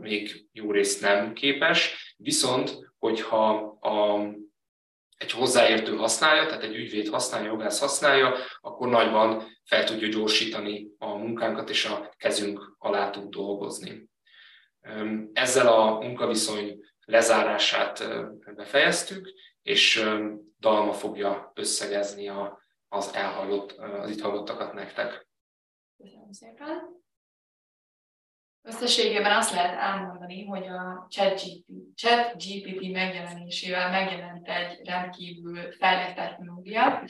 [0.01, 4.27] még jó részt nem képes, viszont hogyha a,
[5.17, 11.15] egy hozzáértő használja, tehát egy ügyvéd használja, jogász használja, akkor nagyban fel tudja gyorsítani a
[11.15, 14.09] munkánkat, és a kezünk alá tud dolgozni.
[15.33, 18.09] Ezzel a munkaviszony lezárását
[18.55, 20.05] befejeztük, és
[20.59, 25.27] Dalma fogja összegezni a, az elhallott, az itt hallottakat nektek.
[25.97, 26.97] Köszönöm szépen.
[28.63, 31.07] Összességében azt lehet elmondani, hogy a
[31.95, 37.03] ChatGPT megjelenésével megjelent egy rendkívül fejlett technológia,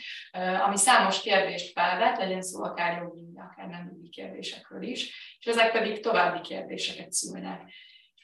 [0.65, 5.73] ami számos kérdést felvet, legyen szó akár jogi, akár nem jogi kérdésekről is, és ezek
[5.73, 7.73] pedig további kérdéseket szülnek.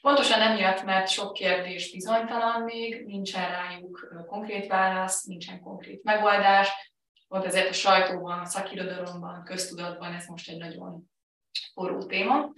[0.00, 6.93] Pontosan emiatt, mert sok kérdés bizonytalan még, nincsen rájuk konkrét válasz, nincsen konkrét megoldás,
[7.34, 11.10] pont ezért a sajtóban, a szakirodalomban, köztudatban ez most egy nagyon
[11.72, 12.52] forró téma.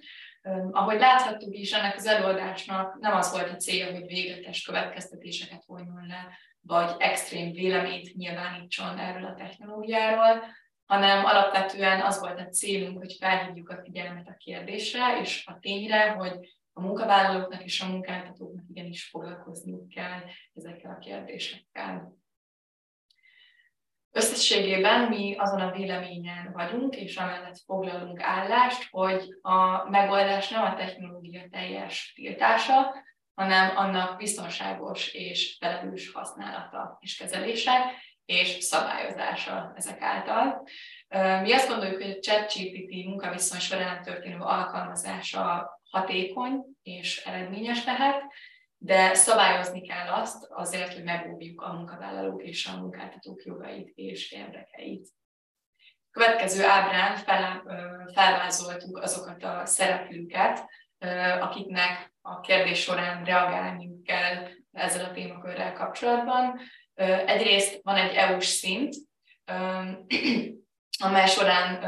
[0.71, 6.07] Ahogy láthattuk is, ennek az előadásnak nem az volt a célja, hogy végletes következtetéseket vonjon
[6.07, 10.43] le, vagy extrém véleményt nyilvánítson erről a technológiáról,
[10.87, 16.11] hanem alapvetően az volt a célunk, hogy felhívjuk a figyelmet a kérdésre és a tényre,
[16.11, 20.21] hogy a munkavállalóknak és a munkáltatóknak igenis foglalkozniuk kell
[20.55, 22.17] ezekkel a kérdésekkel.
[24.37, 30.75] Összességében mi azon a véleményen vagyunk, és amellett foglalunk állást, hogy a megoldás nem a
[30.75, 32.95] technológia teljes tiltása,
[33.35, 37.93] hanem annak biztonságos és felelős használata és kezelése,
[38.25, 40.63] és szabályozása ezek által.
[41.43, 48.23] Mi azt gondoljuk, hogy a ChatGPT munkaviszony során történő alkalmazása hatékony és eredményes lehet,
[48.79, 55.09] de szabályozni kell azt azért, hogy megóvjuk a munkavállalók és a munkáltatók jogait és érdekeit.
[56.11, 57.63] Következő ábrán fel,
[58.15, 60.65] felvázoltuk azokat a szereplőket,
[61.41, 66.61] akiknek a kérdés során reagálniuk kell ezzel a témakörrel kapcsolatban.
[67.27, 68.95] Egyrészt van egy EU-s szint,
[71.05, 71.81] amely során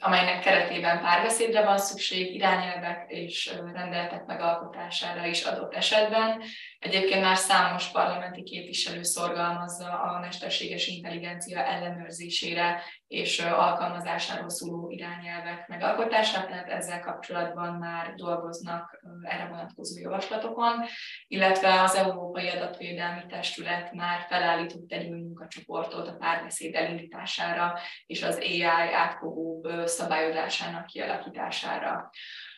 [0.00, 6.42] amelynek keretében párbeszédre van szükség, irányelvek és rendeletek megalkotására is adott esetben.
[6.78, 16.48] Egyébként már számos parlamenti képviselő szorgalmazza a mesterséges intelligencia ellenőrzésére és alkalmazásáról szóló irányelvek megalkotását,
[16.48, 20.84] tehát ezzel kapcsolatban már dolgoznak erre vonatkozó javaslatokon,
[21.26, 28.62] illetve az Európai Adatvédelmi Testület már felállított egy munkacsoportot a párbeszéd elindítására és az AI
[28.94, 32.10] átfogóbb szabályozásának kialakítására.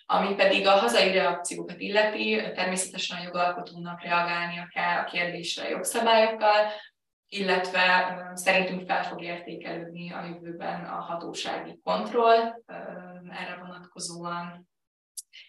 [0.07, 6.72] Ami pedig a hazai reakciókat illeti, természetesen a jogalkotónak reagálnia kell a kérdésre jogszabályokkal,
[7.33, 12.62] illetve szerintünk fel fog értékelődni a jövőben a hatósági kontroll
[13.30, 14.68] erre vonatkozóan,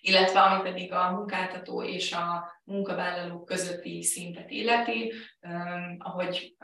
[0.01, 5.13] illetve ami pedig a munkáltató és a munkavállalók közötti szintet illeti,
[5.97, 6.55] ahogy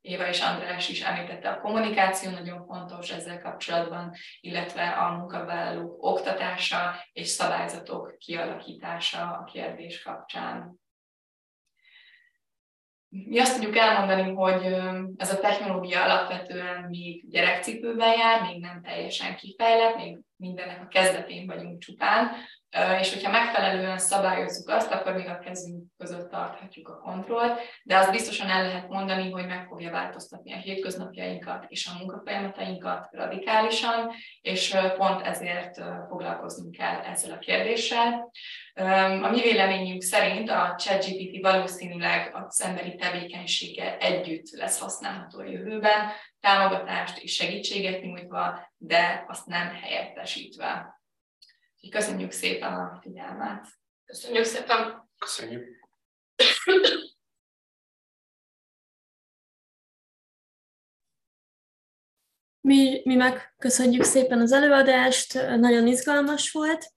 [0.00, 6.94] Éva és András is említette, a kommunikáció nagyon fontos ezzel kapcsolatban, illetve a munkavállalók oktatása
[7.12, 10.84] és szabályzatok kialakítása a kérdés kapcsán.
[13.24, 14.64] Mi azt tudjuk elmondani, hogy
[15.16, 21.46] ez a technológia alapvetően még gyerekcipőben jár, még nem teljesen kifejlett, még mindennek a kezdetén
[21.46, 22.30] vagyunk csupán,
[23.00, 28.10] és hogyha megfelelően szabályozzuk azt, akkor még a kezünk között tarthatjuk a kontrollt, de azt
[28.10, 34.10] biztosan el lehet mondani, hogy meg fogja változtatni a hétköznapjainkat és a munkafolyamatainkat radikálisan,
[34.40, 35.74] és pont ezért
[36.08, 38.30] foglalkoznunk kell ezzel a kérdéssel.
[39.22, 46.10] A mi véleményünk szerint a ChatGPT valószínűleg az emberi tevékenységgel együtt lesz használható a jövőben,
[46.40, 50.95] támogatást és segítséget nyújtva, de azt nem helyettesítve.
[51.90, 53.66] Köszönjük szépen a figyelmet.
[54.04, 55.08] Köszönjük szépen.
[55.18, 55.84] Köszönjük.
[62.60, 66.92] Mi, mi meg köszönjük szépen az előadást, nagyon izgalmas volt,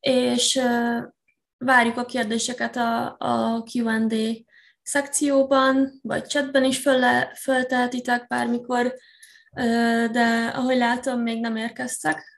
[0.00, 0.60] és
[1.58, 4.44] várjuk a kérdéseket a, a Q&A
[4.82, 7.02] szekcióban, vagy chatben is föl,
[7.34, 8.94] föltehetitek bármikor,
[10.10, 12.35] de ahogy látom, még nem érkeztek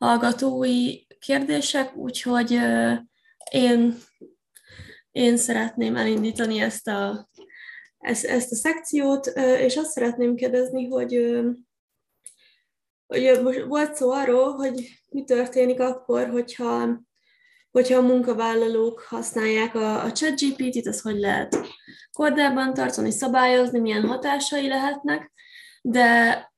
[0.00, 2.58] hallgatói kérdések, úgyhogy
[3.50, 3.98] én,
[5.10, 7.28] én szeretném elindítani ezt a,
[7.98, 11.40] ezt, ezt a szekciót, és azt szeretném kérdezni, hogy,
[13.06, 17.00] hogy most volt szó arról, hogy mi történik akkor, hogyha,
[17.70, 21.56] hogyha a munkavállalók használják a, a ChatGPT-t, az hogy lehet
[22.12, 25.32] kordában tartani, szabályozni, milyen hatásai lehetnek,
[25.82, 26.49] de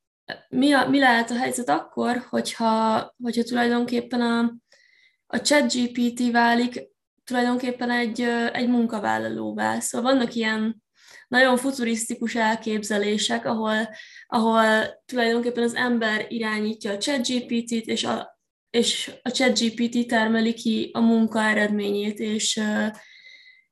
[0.49, 4.55] mi, a, mi lehet a helyzet akkor, hogyha, hogyha tulajdonképpen a,
[5.27, 6.91] a chat GPT válik
[7.25, 8.21] tulajdonképpen egy,
[8.53, 9.81] egy munkavállalóvá.
[9.81, 10.83] Szóval vannak ilyen
[11.29, 13.89] nagyon futurisztikus elképzelések, ahol,
[14.27, 14.65] ahol
[15.05, 18.39] tulajdonképpen az ember irányítja a ChatGPT-t, és a,
[18.71, 22.61] és a ChatGPT termeli ki a munka eredményét, és,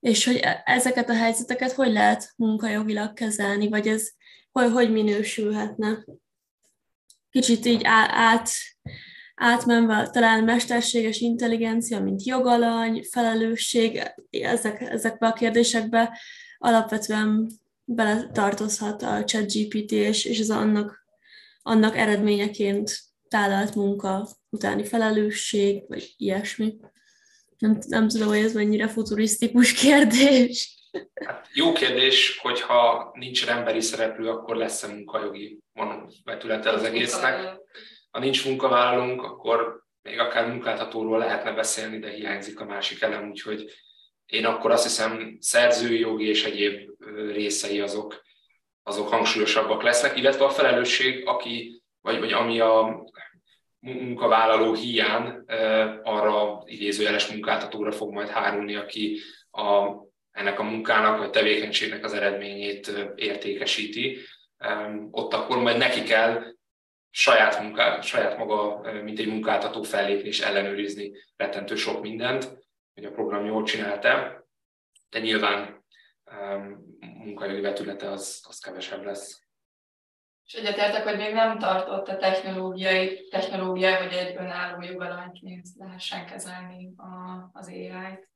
[0.00, 4.10] és hogy e, ezeket a helyzeteket hogy lehet munkajogilag kezelni, vagy ez
[4.52, 6.04] hogy, hogy minősülhetne
[7.30, 8.50] kicsit így át,
[9.34, 16.18] átmenve talán mesterséges intelligencia, mint jogalany, felelősség, ezek, ezekbe a kérdésekbe
[16.58, 17.50] alapvetően
[17.84, 21.06] bele tartozhat a chat GPT, és, és ez annak,
[21.62, 26.76] annak eredményeként tálalt munka utáni felelősség, vagy ilyesmi.
[27.58, 30.79] Nem, nem tudom, hogy ez mennyire futurisztikus kérdés.
[31.24, 35.58] Hát jó kérdés, hogyha nincs emberi szereplő, akkor lesz-e munkajogi
[36.24, 37.56] vetülete az egésznek.
[38.10, 43.72] Ha nincs munkavállalónk, akkor még akár munkáltatóról lehetne beszélni, de hiányzik a másik elem, úgyhogy
[44.26, 46.90] én akkor azt hiszem szerzői jogi és egyéb
[47.32, 48.22] részei azok,
[48.82, 53.04] azok hangsúlyosabbak lesznek, illetve a felelősség, aki, vagy, vagy ami a
[53.78, 55.44] munkavállaló hiány
[56.02, 59.20] arra idézőjeles munkáltatóra fog majd hárulni, aki
[59.50, 59.92] a
[60.32, 64.18] ennek a munkának vagy tevékenységnek az eredményét értékesíti,
[65.10, 66.42] ott akkor majd neki kell
[67.10, 72.58] saját, munká, saját maga, mint egy munkáltató fellépni és ellenőrizni rettentő sok mindent,
[72.94, 74.44] hogy a program jól csinálta,
[75.10, 75.84] de nyilván
[76.98, 79.48] munkajogi vetülete az, az kevesebb lesz.
[80.44, 85.38] És egyetértek, hogy még nem tartott a technológiai, technológia, hogy egy önálló jogalanyt
[85.78, 88.28] lehessen kezelni a, az AI-t.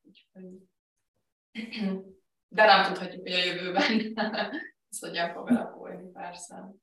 [2.48, 4.14] De nem tudhatjuk, hogy a jövőben
[4.90, 6.74] ez hogyan fog alakulni, persze.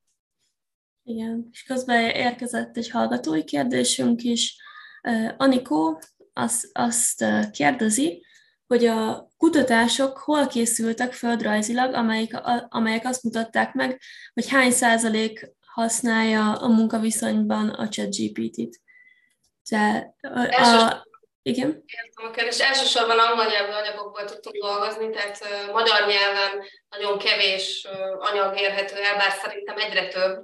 [1.04, 4.56] Igen, és közben érkezett egy hallgatói kérdésünk is.
[5.36, 6.00] Anikó
[6.32, 8.24] azt, azt kérdezi,
[8.66, 12.36] hogy a kutatások hol készültek földrajzilag, amelyik,
[12.68, 14.00] amelyek azt mutatták meg,
[14.34, 18.80] hogy hány százalék használja a munkaviszonyban a ChatGPT-t.
[19.68, 21.06] Tehát a,
[21.42, 21.84] igen.
[21.86, 22.60] Értem a kérdés.
[22.60, 25.38] Elsősorban angol nyelvű anyagokból tudtunk dolgozni, tehát
[25.72, 27.88] magyar nyelven nagyon kevés
[28.18, 30.34] anyag érhető el, bár szerintem egyre több,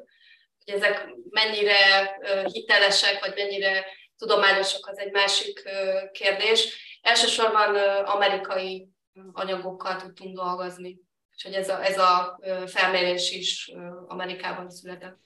[0.64, 2.18] hogy ezek mennyire
[2.52, 3.84] hitelesek, vagy mennyire
[4.16, 5.68] tudományosak, az egy másik
[6.12, 6.86] kérdés.
[7.02, 8.88] Elsősorban amerikai
[9.32, 10.98] anyagokkal tudtunk dolgozni,
[11.36, 13.72] és hogy ez a, ez a felmérés is
[14.06, 15.18] Amerikában született.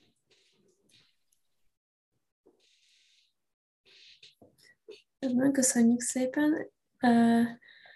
[5.52, 6.72] Köszönjük szépen.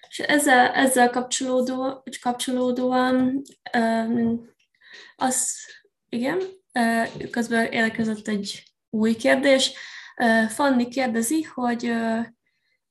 [0.09, 3.43] És ezzel, ezzel kapcsolódó, kapcsolódóan
[5.17, 5.57] az,
[6.09, 6.41] igen,
[7.31, 9.73] közben érkezett egy új kérdés.
[10.49, 11.93] Fanni kérdezi, hogy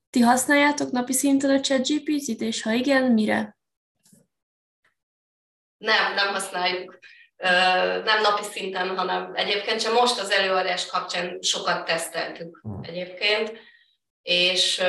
[0.10, 3.58] ti használjátok napi szinten a ChatGPT-t, és ha igen, mire?
[5.78, 7.00] Nem, nem használjuk.
[8.04, 13.52] Nem napi szinten, hanem egyébként sem most az előadás kapcsán sokat teszteltük egyébként
[14.26, 14.84] és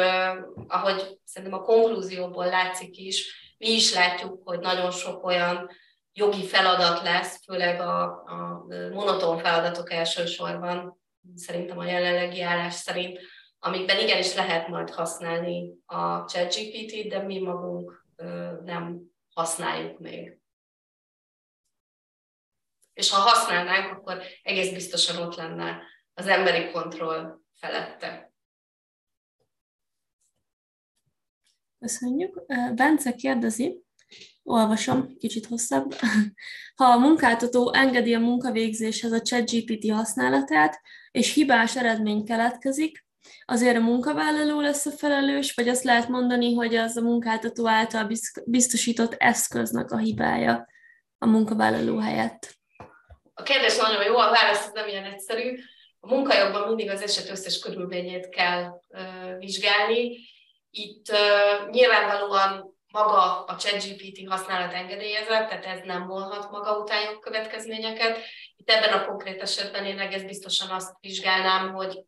[0.69, 5.71] ahogy szerintem a konklúzióból látszik is, mi is látjuk, hogy nagyon sok olyan
[6.13, 11.01] jogi feladat lesz, főleg a, a monoton feladatok elsősorban,
[11.35, 13.21] szerintem a jelenlegi állás szerint,
[13.59, 18.07] amikben igenis lehet majd használni a ChatGPT-t, de mi magunk
[18.65, 19.01] nem
[19.35, 20.39] használjuk még.
[22.93, 25.83] És ha használnánk, akkor egész biztosan ott lenne
[26.15, 28.35] az emberi kontroll felette.
[31.81, 32.43] Köszönjük.
[32.75, 33.83] Bence kérdezi,
[34.43, 35.95] olvasom, kicsit hosszabb.
[36.77, 43.07] Ha a munkáltató engedi a munkavégzéshez a ChatGPT használatát, és hibás eredmény keletkezik,
[43.45, 48.11] azért a munkavállaló lesz a felelős, vagy azt lehet mondani, hogy az a munkáltató által
[48.45, 50.67] biztosított eszköznek a hibája
[51.19, 52.55] a munkavállaló helyett?
[53.35, 55.59] A kérdés nagyon jó, a válasz nem ilyen egyszerű.
[56.01, 60.17] A munkajogban mindig az eset összes körülményét kell uh, vizsgálni.
[60.79, 68.19] Itt uh, nyilvánvalóan maga a ChatGPT használat engedélyezett, tehát ez nem volhat maga után következményeket.
[68.57, 72.05] Itt ebben a konkrét esetben én egész biztosan azt vizsgálnám, hogy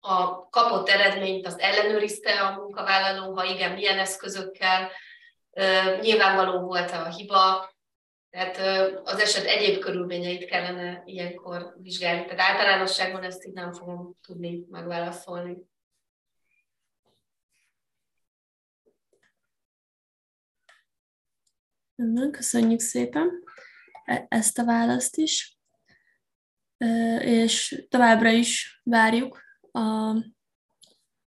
[0.00, 4.90] a kapott eredményt az ellenőrizte a munkavállaló, ha igen, milyen eszközökkel,
[6.00, 7.72] nyilvánvaló volt-e a hiba,
[8.30, 8.56] tehát
[9.04, 12.24] az eset egyéb körülményeit kellene ilyenkor vizsgálni.
[12.24, 15.56] Tehát általánosságban ezt így nem fogom tudni megválaszolni.
[22.30, 23.42] Köszönjük szépen
[24.04, 25.58] e-, ezt a választ is,
[27.20, 29.78] és továbbra is várjuk a,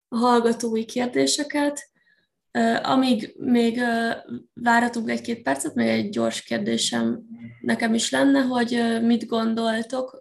[0.08, 1.90] a hallgatói kérdéseket.
[2.82, 3.80] Amíg még
[4.52, 7.22] váratunk egy-két percet, még egy gyors kérdésem
[7.60, 10.20] nekem is lenne, hogy mit gondoltok,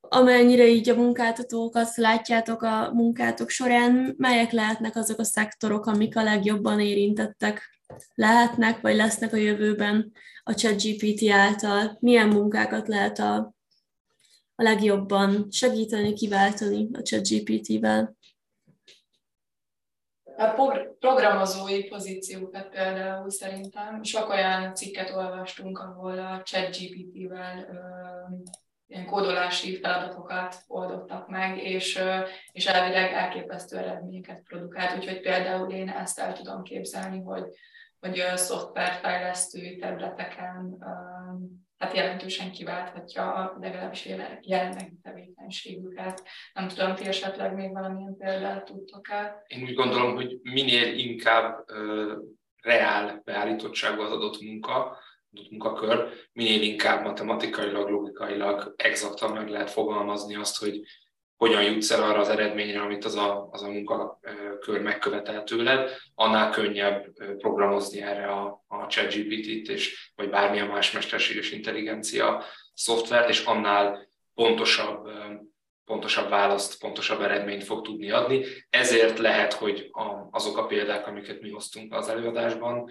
[0.00, 6.22] amennyire így a munkáltatókat látjátok a munkátok során, melyek lehetnek azok a szektorok, amik a
[6.22, 7.75] legjobban érintettek
[8.14, 10.12] lehetnek, vagy lesznek a jövőben
[10.42, 11.96] a ChatGPT által?
[12.00, 13.54] Milyen munkákat lehet a
[14.58, 18.16] a legjobban segíteni, kiváltani a ChatGPT-vel?
[20.36, 20.50] A
[20.98, 27.68] programozói pozíciókat például szerintem sok olyan cikket olvastunk, ahol a ChatGPT-vel
[28.86, 32.00] ilyen kódolási feladatokat oldottak meg, és,
[32.52, 34.96] és elvileg elképesztő eredményeket produkált.
[34.96, 37.44] Úgyhogy például én ezt el tudom képzelni, hogy,
[38.06, 40.78] hogy szoftverfejlesztői területeken
[41.78, 44.06] hát jelentősen kiválthatja legalábbis
[44.40, 46.22] jelenlegi tevékenységüket.
[46.52, 49.44] Nem tudom, ti esetleg még valamilyen példát tudtok-e?
[49.46, 52.12] Én úgy gondolom, hogy minél inkább uh,
[52.62, 54.98] reál beállítottságú az adott munka,
[55.30, 60.80] adott munkakör, minél inkább matematikailag, logikailag exaktan meg lehet fogalmazni azt, hogy
[61.36, 66.50] hogyan jutsz el arra az eredményre, amit az a, az a munkakör megkövetel tőled, annál
[66.50, 67.06] könnyebb
[67.38, 75.08] programozni erre a, a ChatGPT-t, és, vagy bármilyen más mesterséges intelligencia szoftvert, és annál pontosabb,
[75.84, 78.44] pontosabb választ, pontosabb eredményt fog tudni adni.
[78.70, 82.90] Ezért lehet, hogy a, azok a példák, amiket mi hoztunk az előadásban,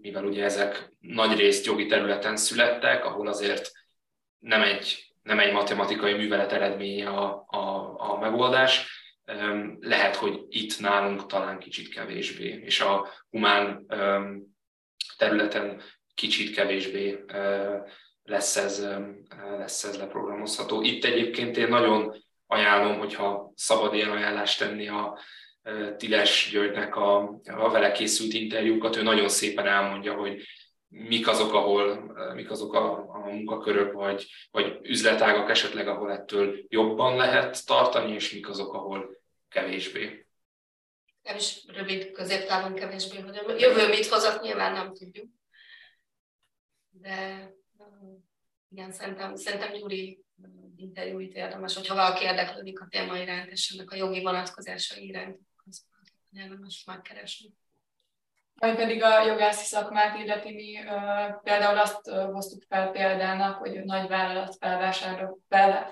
[0.00, 3.70] mivel ugye ezek nagy részt jogi területen születtek, ahol azért
[4.38, 8.86] nem egy nem egy matematikai művelet eredménye a, a, a megoldás,
[9.80, 13.86] lehet, hogy itt nálunk talán kicsit kevésbé, és a humán
[15.16, 15.82] területen
[16.14, 17.24] kicsit kevésbé
[18.22, 18.86] lesz ez,
[19.58, 20.82] lesz ez leprogramozható.
[20.82, 22.14] Itt egyébként én nagyon
[22.46, 25.18] ajánlom, hogyha szabad ilyen ajánlást tenni a
[25.96, 30.42] Tiles Györgynek a, a vele készült interjúkat, ő nagyon szépen elmondja, hogy
[30.88, 37.16] mik azok, ahol, mik azok a, a munkakörök, vagy, vagy üzletágak esetleg, ahol ettől jobban
[37.16, 39.16] lehet tartani, és mik azok, ahol
[39.48, 40.26] kevésbé.
[41.22, 45.28] Nem is rövid középtávon kevésbé, hogy a jövő mit hozott, nyilván nem tudjuk.
[46.90, 47.50] De
[48.68, 50.24] igen, szerintem, szerintem Gyuri
[50.76, 55.84] interjúit érdemes, hogyha valaki érdeklődik a téma iránt, és ennek a jogi vonatkozásai iránt, az
[56.32, 57.54] érdemes megkeresni.
[58.60, 60.78] Ami pedig a jogászi szakmát illeti, mi
[61.42, 64.56] például azt hoztuk fel példának, hogy a nagy vállalat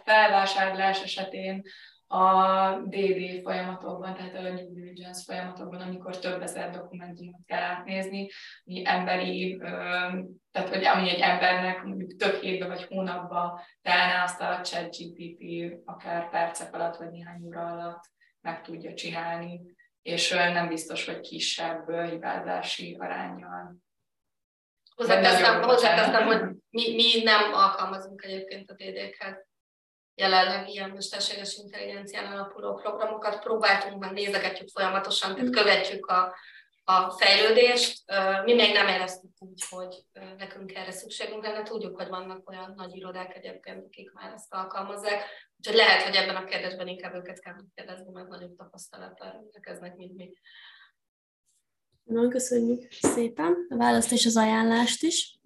[0.04, 1.62] felvásárlás esetén
[2.08, 8.28] a DD folyamatokban, tehát a due diligence folyamatokban, amikor több ezer dokumentumot kell átnézni,
[8.64, 9.56] mi emberi,
[10.50, 15.74] tehát hogy ami egy embernek mondjuk több hétbe vagy hónapba telne, azt a chat GPT
[15.84, 18.04] akár percek alatt vagy néhány óra alatt
[18.40, 19.60] meg tudja csinálni
[20.06, 23.76] és nem biztos, hogy kisebb hibázási arányjal.
[24.94, 29.46] Hozzáteszem, hogy mi, mi nem alkalmazunk egyébként a DD-ket.
[30.14, 35.52] Jelenleg ilyen mesterséges intelligencián alapuló programokat próbáltunk, meg nézegetjük folyamatosan, tehát mm.
[35.52, 36.36] követjük a,
[36.88, 38.02] a fejlődést.
[38.44, 40.04] Mi még nem éreztük úgy, hogy
[40.38, 41.62] nekünk erre szükségünk lenne.
[41.62, 45.24] Tudjuk, hogy vannak olyan nagy irodák egyébként, akik már ezt alkalmazzák.
[45.56, 50.16] Úgyhogy lehet, hogy ebben a kérdésben inkább őket kell kérdezni, mert nagyobb tapasztalattal rendelkeznek, mint
[50.16, 50.32] mi.
[52.02, 55.38] Nagyon köszönjük szépen a választ és az ajánlást is.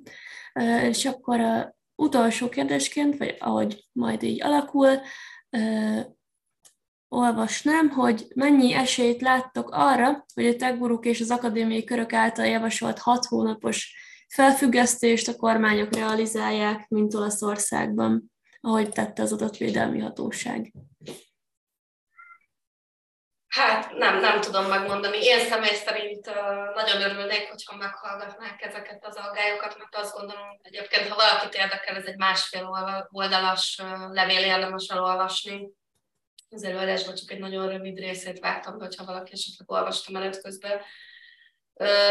[0.82, 5.00] És akkor a utolsó kérdésként, vagy ahogy majd így alakul,
[7.12, 12.98] olvasnám, hogy mennyi esélyt láttok arra, hogy a techguruk és az akadémiai körök által javasolt
[12.98, 13.94] hat hónapos
[14.28, 20.72] felfüggesztést a kormányok realizálják, mint Olaszországban, ahogy tette az adatvédelmi hatóság.
[23.48, 25.24] Hát nem, nem tudom megmondani.
[25.24, 26.30] Én személy szerint
[26.74, 32.04] nagyon örülnék, hogyha meghallgatnák ezeket az aggályokat, mert azt gondolom, egyébként, ha valakit érdekel, ez
[32.04, 32.70] egy másfél
[33.10, 35.68] oldalas levél érdemes elolvasni.
[36.50, 40.80] Az előadásban csak egy nagyon rövid részét vártam, hogyha valaki esetleg olvasta menet közben.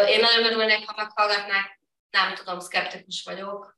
[0.08, 3.78] Én nagyon örülnék, ha meghallgatnák, nem tudom, szkeptikus vagyok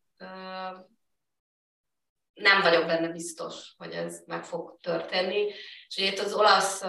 [2.33, 5.47] nem vagyok benne biztos, hogy ez meg fog történni.
[5.87, 6.83] És ugye itt az olasz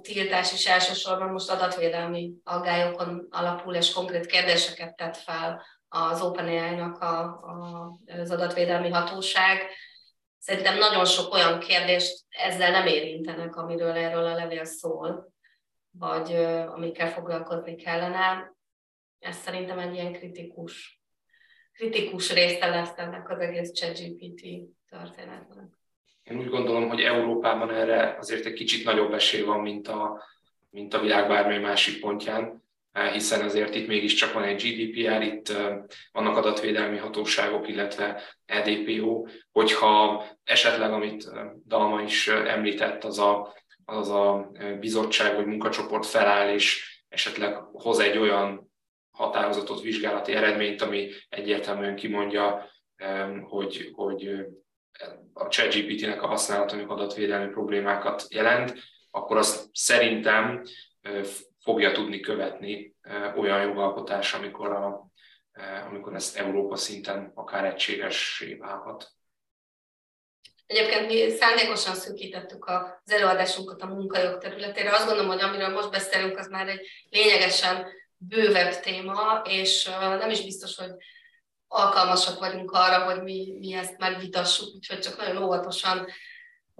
[0.00, 7.20] tiltás is elsősorban most adatvédelmi aggályokon alapul, és konkrét kérdéseket tett fel az OpenAI-nak a,
[7.20, 7.90] a,
[8.20, 9.70] az adatvédelmi hatóság.
[10.40, 15.32] Szerintem nagyon sok olyan kérdést ezzel nem érintenek, amiről erről a levél szól,
[15.90, 16.34] vagy
[16.66, 18.54] amikkel foglalkozni kellene.
[19.18, 21.02] Ez szerintem egy ilyen kritikus,
[21.72, 24.42] kritikus része lesz ennek az egész ChatGPT
[24.88, 25.78] történetnek.
[26.22, 30.24] Én úgy gondolom, hogy Európában erre azért egy kicsit nagyobb esély van, mint a,
[30.70, 35.52] mint a világ bármely másik pontján, hiszen azért itt mégiscsak van egy GDPR, itt
[36.12, 41.30] vannak adatvédelmi hatóságok, illetve EDPO, hogyha esetleg, amit
[41.66, 43.54] Dalma is említett, az a,
[43.84, 44.50] az a
[44.80, 48.70] bizottság vagy munkacsoport feláll, és esetleg hoz egy olyan
[49.10, 52.70] határozatot, vizsgálati eredményt, ami egyértelműen kimondja,
[53.42, 54.46] hogy, hogy
[55.32, 58.74] a ChatGPT-nek a használata, adatvédelmi problémákat jelent,
[59.10, 60.62] akkor azt szerintem
[61.62, 62.96] fogja tudni követni
[63.36, 65.10] olyan jogalkotás, amikor, a,
[65.86, 69.12] amikor ezt Európa szinten akár egységessé válhat.
[70.66, 74.90] Egyébként mi szándékosan szűkítettük az előadásunkat a munkajog területére.
[74.90, 79.84] Azt gondolom, hogy amiről most beszélünk, az már egy lényegesen bővebb téma, és
[80.18, 80.90] nem is biztos, hogy
[81.68, 86.06] alkalmasak vagyunk arra, hogy mi, mi ezt megvitassuk, úgyhogy csak nagyon óvatosan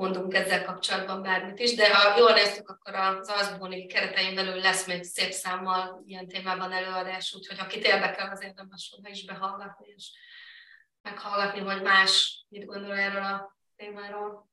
[0.00, 4.86] mondunk ezzel kapcsolatban bármit is, de ha jól néztük, akkor az Azbóni keretein belül lesz
[4.86, 10.12] még szép számmal ilyen témában előadás, úgyhogy akit érdekel, az érdemes oda is behallgatni, és
[11.02, 14.48] meghallgatni, hogy más mit gondol erről a témáról.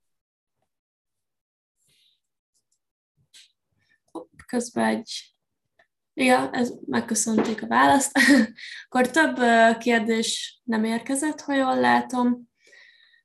[4.46, 5.36] Közben egy
[6.14, 8.20] Ja, ez megköszönték a választ.
[8.88, 9.38] akkor több
[9.78, 12.50] kérdés nem érkezett, ha jól látom,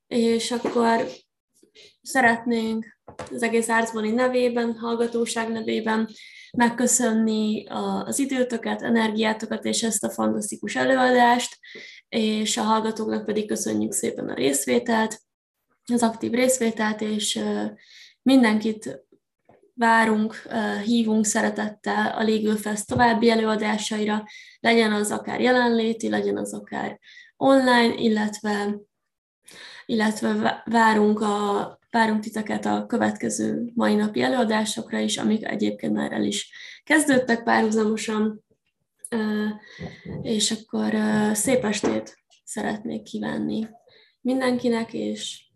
[0.06, 1.06] és akkor
[2.02, 2.98] szeretnénk
[3.32, 6.08] az egész Árcboni nevében, hallgatóság nevében
[6.56, 7.66] megköszönni
[8.04, 11.58] az időtöket, energiátokat és ezt a fantasztikus előadást,
[12.08, 15.20] és a hallgatóknak pedig köszönjük szépen a részvételt,
[15.92, 17.40] az aktív részvételt, és
[18.22, 19.06] mindenkit
[19.74, 20.34] várunk,
[20.84, 24.24] hívunk szeretettel a Legal Fest további előadásaira,
[24.60, 26.98] legyen az akár jelenléti, legyen az akár
[27.36, 28.76] online, illetve,
[29.86, 36.24] illetve várunk, a, várunk titeket a következő mai napi előadásokra is, amik egyébként már el
[36.24, 36.50] is
[36.84, 38.44] kezdődtek párhuzamosan,
[40.22, 40.94] és akkor
[41.32, 43.68] szép estét szeretnék kívánni
[44.20, 45.46] mindenkinek, és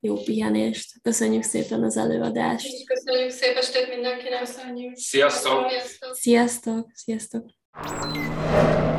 [0.00, 1.00] jó pihenést.
[1.02, 2.86] Köszönjük szépen az előadást.
[2.86, 4.38] Köszönjük szépen estét mindenkinek.
[4.38, 4.96] Köszönjük.
[4.96, 5.70] Sziasztok!
[5.70, 6.14] Sziasztok!
[6.14, 6.90] Sziasztok!
[6.94, 8.91] Sziasztok.